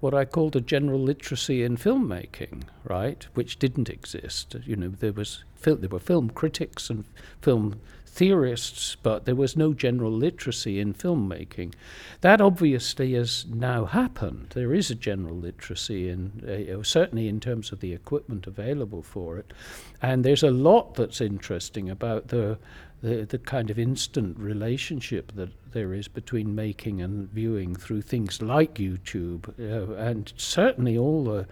what 0.00 0.14
I 0.14 0.24
called 0.24 0.54
a 0.54 0.60
general 0.60 1.00
literacy 1.00 1.62
in 1.62 1.76
filmmaking, 1.76 2.64
right, 2.84 3.26
which 3.34 3.58
didn't 3.58 3.88
exist. 3.88 4.54
You 4.64 4.76
know, 4.76 4.88
there 4.88 5.12
was 5.12 5.44
there 5.62 5.88
were 5.88 5.98
film 5.98 6.30
critics 6.30 6.90
and 6.90 7.04
film 7.40 7.80
theorists, 8.16 8.96
but 9.02 9.26
there 9.26 9.34
was 9.34 9.58
no 9.58 9.74
general 9.74 10.10
literacy 10.10 10.80
in 10.80 10.94
filmmaking. 10.94 11.74
That 12.22 12.40
obviously 12.40 13.12
has 13.12 13.44
now 13.46 13.84
happened. 13.84 14.52
There 14.54 14.72
is 14.72 14.90
a 14.90 14.94
general 14.94 15.36
literacy 15.36 16.08
in 16.08 16.42
uh, 16.42 16.82
certainly 16.82 17.28
in 17.28 17.40
terms 17.40 17.72
of 17.72 17.80
the 17.80 17.92
equipment 17.92 18.46
available 18.46 19.02
for 19.02 19.36
it, 19.36 19.52
and 20.00 20.24
there's 20.24 20.42
a 20.42 20.50
lot 20.50 20.94
that's 20.94 21.20
interesting 21.20 21.90
about 21.90 22.28
the 22.28 22.58
the, 23.02 23.26
the 23.26 23.38
kind 23.38 23.68
of 23.68 23.78
instant 23.78 24.38
relationship 24.38 25.32
that 25.32 25.50
there 25.72 25.92
is 25.92 26.08
between 26.08 26.54
making 26.54 27.02
and 27.02 27.30
viewing 27.30 27.76
through 27.76 28.00
things 28.00 28.40
like 28.40 28.76
YouTube, 28.76 29.46
uh, 29.60 29.92
and 29.94 30.32
certainly 30.38 30.96
all 30.96 31.24
the 31.24 31.46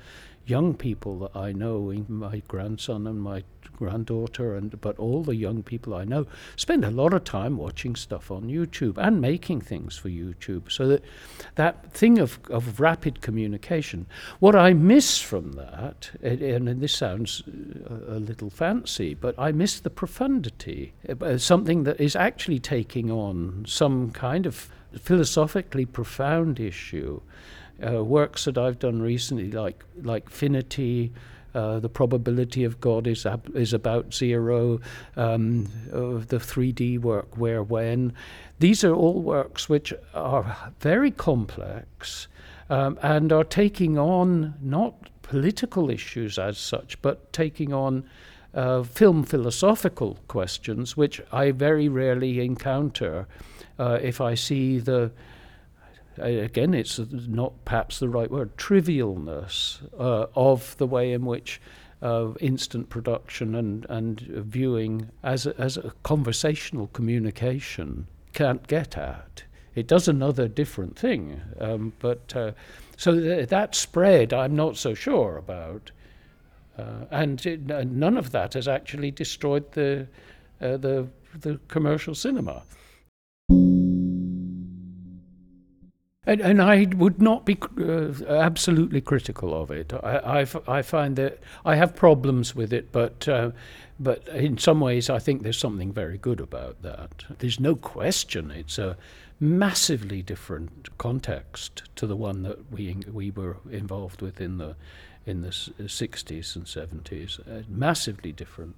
young 0.46 0.74
people 0.74 1.18
that 1.20 1.36
I 1.36 1.52
know, 1.52 1.92
my 2.08 2.42
grandson 2.48 3.06
and 3.06 3.20
my 3.20 3.44
granddaughter, 3.76 4.54
and 4.54 4.80
but 4.80 4.98
all 4.98 5.22
the 5.22 5.36
young 5.36 5.62
people 5.62 5.94
I 5.94 6.04
know 6.04 6.26
spend 6.56 6.84
a 6.84 6.90
lot 6.90 7.12
of 7.12 7.24
time 7.24 7.56
watching 7.56 7.96
stuff 7.96 8.30
on 8.30 8.44
YouTube 8.44 8.98
and 8.98 9.20
making 9.20 9.62
things 9.62 9.96
for 9.96 10.08
YouTube. 10.08 10.70
So 10.70 10.86
that 10.88 11.02
that 11.56 11.92
thing 11.92 12.18
of, 12.18 12.38
of 12.50 12.80
rapid 12.80 13.20
communication. 13.20 14.06
What 14.38 14.54
I 14.54 14.72
miss 14.74 15.20
from 15.20 15.52
that, 15.52 16.10
and, 16.22 16.68
and 16.68 16.80
this 16.80 16.94
sounds 16.94 17.42
a, 17.88 18.16
a, 18.16 18.18
little 18.18 18.50
fancy, 18.50 19.14
but 19.14 19.34
I 19.38 19.52
miss 19.52 19.80
the 19.80 19.90
profundity, 19.90 20.92
uh, 21.20 21.38
something 21.38 21.84
that 21.84 22.00
is 22.00 22.16
actually 22.16 22.58
taking 22.58 23.10
on 23.10 23.64
some 23.66 24.10
kind 24.10 24.46
of 24.46 24.70
philosophically 24.98 25.86
profound 25.86 26.60
issue 26.60 27.20
uh, 27.84 28.04
works 28.04 28.44
that 28.44 28.58
I've 28.58 28.78
done 28.78 29.00
recently, 29.00 29.50
like 29.50 29.84
like 30.02 30.30
Finity. 30.30 31.12
Uh, 31.54 31.78
the 31.78 31.88
probability 31.88 32.64
of 32.64 32.80
God 32.80 33.06
is 33.06 33.24
ab- 33.24 33.54
is 33.54 33.72
about 33.72 34.12
zero. 34.12 34.80
Um, 35.16 35.66
the 35.92 36.38
3D 36.38 36.98
work, 36.98 37.36
where 37.36 37.62
when, 37.62 38.12
these 38.58 38.82
are 38.82 38.92
all 38.92 39.22
works 39.22 39.68
which 39.68 39.94
are 40.14 40.72
very 40.80 41.12
complex 41.12 42.26
um, 42.68 42.98
and 43.02 43.32
are 43.32 43.44
taking 43.44 43.96
on 43.98 44.54
not 44.60 44.94
political 45.22 45.90
issues 45.90 46.38
as 46.38 46.58
such, 46.58 47.00
but 47.02 47.32
taking 47.32 47.72
on 47.72 48.04
uh, 48.54 48.82
film 48.82 49.24
philosophical 49.24 50.18
questions, 50.28 50.96
which 50.96 51.20
I 51.32 51.50
very 51.50 51.88
rarely 51.88 52.44
encounter 52.44 53.26
uh, 53.78 53.98
if 54.00 54.20
I 54.20 54.34
see 54.34 54.78
the 54.78 55.10
again, 56.18 56.74
it's 56.74 56.98
not 56.98 57.52
perhaps 57.64 57.98
the 57.98 58.08
right 58.08 58.30
word, 58.30 58.56
trivialness 58.56 59.80
uh, 59.98 60.26
of 60.34 60.76
the 60.78 60.86
way 60.86 61.12
in 61.12 61.24
which 61.24 61.60
uh, 62.02 62.32
instant 62.40 62.90
production 62.90 63.54
and, 63.54 63.86
and 63.88 64.20
viewing 64.20 65.10
as 65.22 65.46
a, 65.46 65.58
as 65.58 65.76
a 65.76 65.92
conversational 66.02 66.88
communication 66.88 68.06
can't 68.32 68.66
get 68.66 68.96
at. 68.98 69.44
It 69.74 69.86
does 69.86 70.06
another 70.06 70.46
different 70.46 70.98
thing. 70.98 71.40
Um, 71.60 71.92
but 71.98 72.36
uh, 72.36 72.52
so 72.96 73.18
th- 73.18 73.48
that 73.48 73.74
spread, 73.74 74.32
I'm 74.32 74.54
not 74.54 74.76
so 74.76 74.94
sure 74.94 75.36
about. 75.36 75.90
Uh, 76.78 77.06
and 77.10 77.44
it, 77.46 77.62
none 77.66 78.16
of 78.16 78.30
that 78.32 78.54
has 78.54 78.68
actually 78.68 79.10
destroyed 79.10 79.72
the, 79.72 80.06
uh, 80.60 80.76
the, 80.76 81.08
the 81.40 81.58
commercial 81.68 82.14
cinema. 82.14 82.62
And, 86.26 86.40
and 86.40 86.62
I 86.62 86.86
would 86.96 87.20
not 87.20 87.44
be 87.44 87.58
uh, 87.78 88.12
absolutely 88.26 89.00
critical 89.00 89.54
of 89.60 89.70
it. 89.70 89.92
I, 89.92 90.44
find 90.82 91.16
that 91.16 91.38
I 91.64 91.76
have 91.76 91.94
problems 91.94 92.54
with 92.54 92.72
it, 92.72 92.92
but, 92.92 93.28
uh, 93.28 93.50
but 94.00 94.26
in 94.28 94.56
some 94.56 94.80
ways 94.80 95.10
I 95.10 95.18
think 95.18 95.42
there's 95.42 95.58
something 95.58 95.92
very 95.92 96.16
good 96.16 96.40
about 96.40 96.80
that. 96.82 97.24
There's 97.38 97.60
no 97.60 97.76
question 97.76 98.50
it's 98.50 98.78
a 98.78 98.96
massively 99.38 100.22
different 100.22 100.96
context 100.96 101.82
to 101.96 102.06
the 102.06 102.16
one 102.16 102.42
that 102.42 102.72
we, 102.72 102.96
we 103.12 103.30
were 103.30 103.58
involved 103.70 104.22
with 104.22 104.40
in 104.40 104.58
the, 104.58 104.76
in 105.26 105.42
the 105.42 105.48
60s 105.48 106.56
and 106.56 106.64
70s. 106.64 107.40
Uh, 107.40 107.64
massively 107.68 108.32
different. 108.32 108.76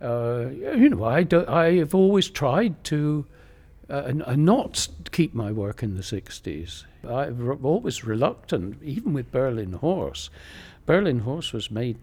Uh, 0.00 0.46
you 0.50 0.90
know, 0.90 1.04
I, 1.04 1.22
do, 1.22 1.46
I 1.46 1.76
have 1.76 1.94
always 1.94 2.28
tried 2.28 2.84
to 2.84 3.24
uh, 3.88 4.02
and, 4.06 4.44
not 4.44 4.88
keep 5.12 5.34
my 5.34 5.52
work 5.52 5.82
in 5.82 5.96
the 5.96 6.02
60s. 6.02 6.84
I'm 7.08 7.64
always 7.64 8.04
reluctant, 8.04 8.82
even 8.82 9.12
with 9.12 9.30
Berlin 9.30 9.74
Horse. 9.74 10.30
Berlin 10.86 11.20
Horse 11.20 11.52
was 11.52 11.70
made 11.70 11.98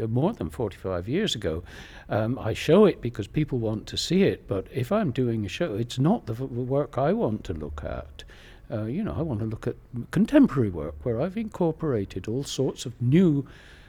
uh, 0.00 0.06
more 0.06 0.32
than 0.32 0.50
45 0.50 1.08
years 1.08 1.34
ago. 1.34 1.62
Um, 2.08 2.38
I 2.38 2.54
show 2.54 2.86
it 2.86 3.00
because 3.00 3.26
people 3.26 3.58
want 3.58 3.86
to 3.88 3.96
see 3.96 4.22
it, 4.22 4.46
but 4.48 4.66
if 4.72 4.90
I'm 4.92 5.10
doing 5.10 5.44
a 5.44 5.48
show, 5.48 5.74
it's 5.74 5.98
not 5.98 6.26
the 6.26 6.34
work 6.34 6.98
I 6.98 7.12
want 7.12 7.44
to 7.44 7.54
look 7.54 7.82
at. 7.84 8.24
Uh, 8.70 8.84
you 8.84 9.02
know, 9.02 9.14
I 9.16 9.22
want 9.22 9.40
to 9.40 9.46
look 9.46 9.66
at 9.66 9.76
contemporary 10.10 10.70
work 10.70 10.94
where 11.02 11.20
I've 11.20 11.36
incorporated 11.36 12.26
all 12.28 12.44
sorts 12.44 12.84
of 12.84 13.00
new 13.00 13.46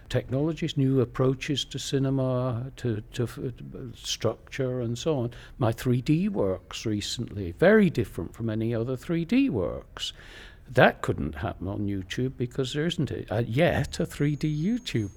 technologies, 0.09 0.77
new 0.77 1.01
approaches 1.01 1.65
to 1.65 1.79
cinema, 1.79 2.71
to, 2.77 3.01
to 3.13 3.23
uh, 3.23 3.79
structure, 3.95 4.81
and 4.81 4.97
so 4.97 5.19
on. 5.19 5.31
My 5.57 5.71
3D 5.71 6.29
works 6.29 6.85
recently, 6.85 7.51
very 7.53 7.89
different 7.89 8.33
from 8.33 8.49
any 8.49 8.73
other 8.73 8.95
3D 8.95 9.49
works. 9.49 10.13
That 10.69 11.01
couldn't 11.01 11.35
happen 11.35 11.67
on 11.67 11.87
YouTube 11.87 12.33
because 12.37 12.73
there 12.73 12.85
isn't 12.85 13.11
a, 13.11 13.33
uh, 13.33 13.43
yet 13.47 13.99
a 13.99 14.05
3D 14.05 14.61
YouTube. 14.61 15.11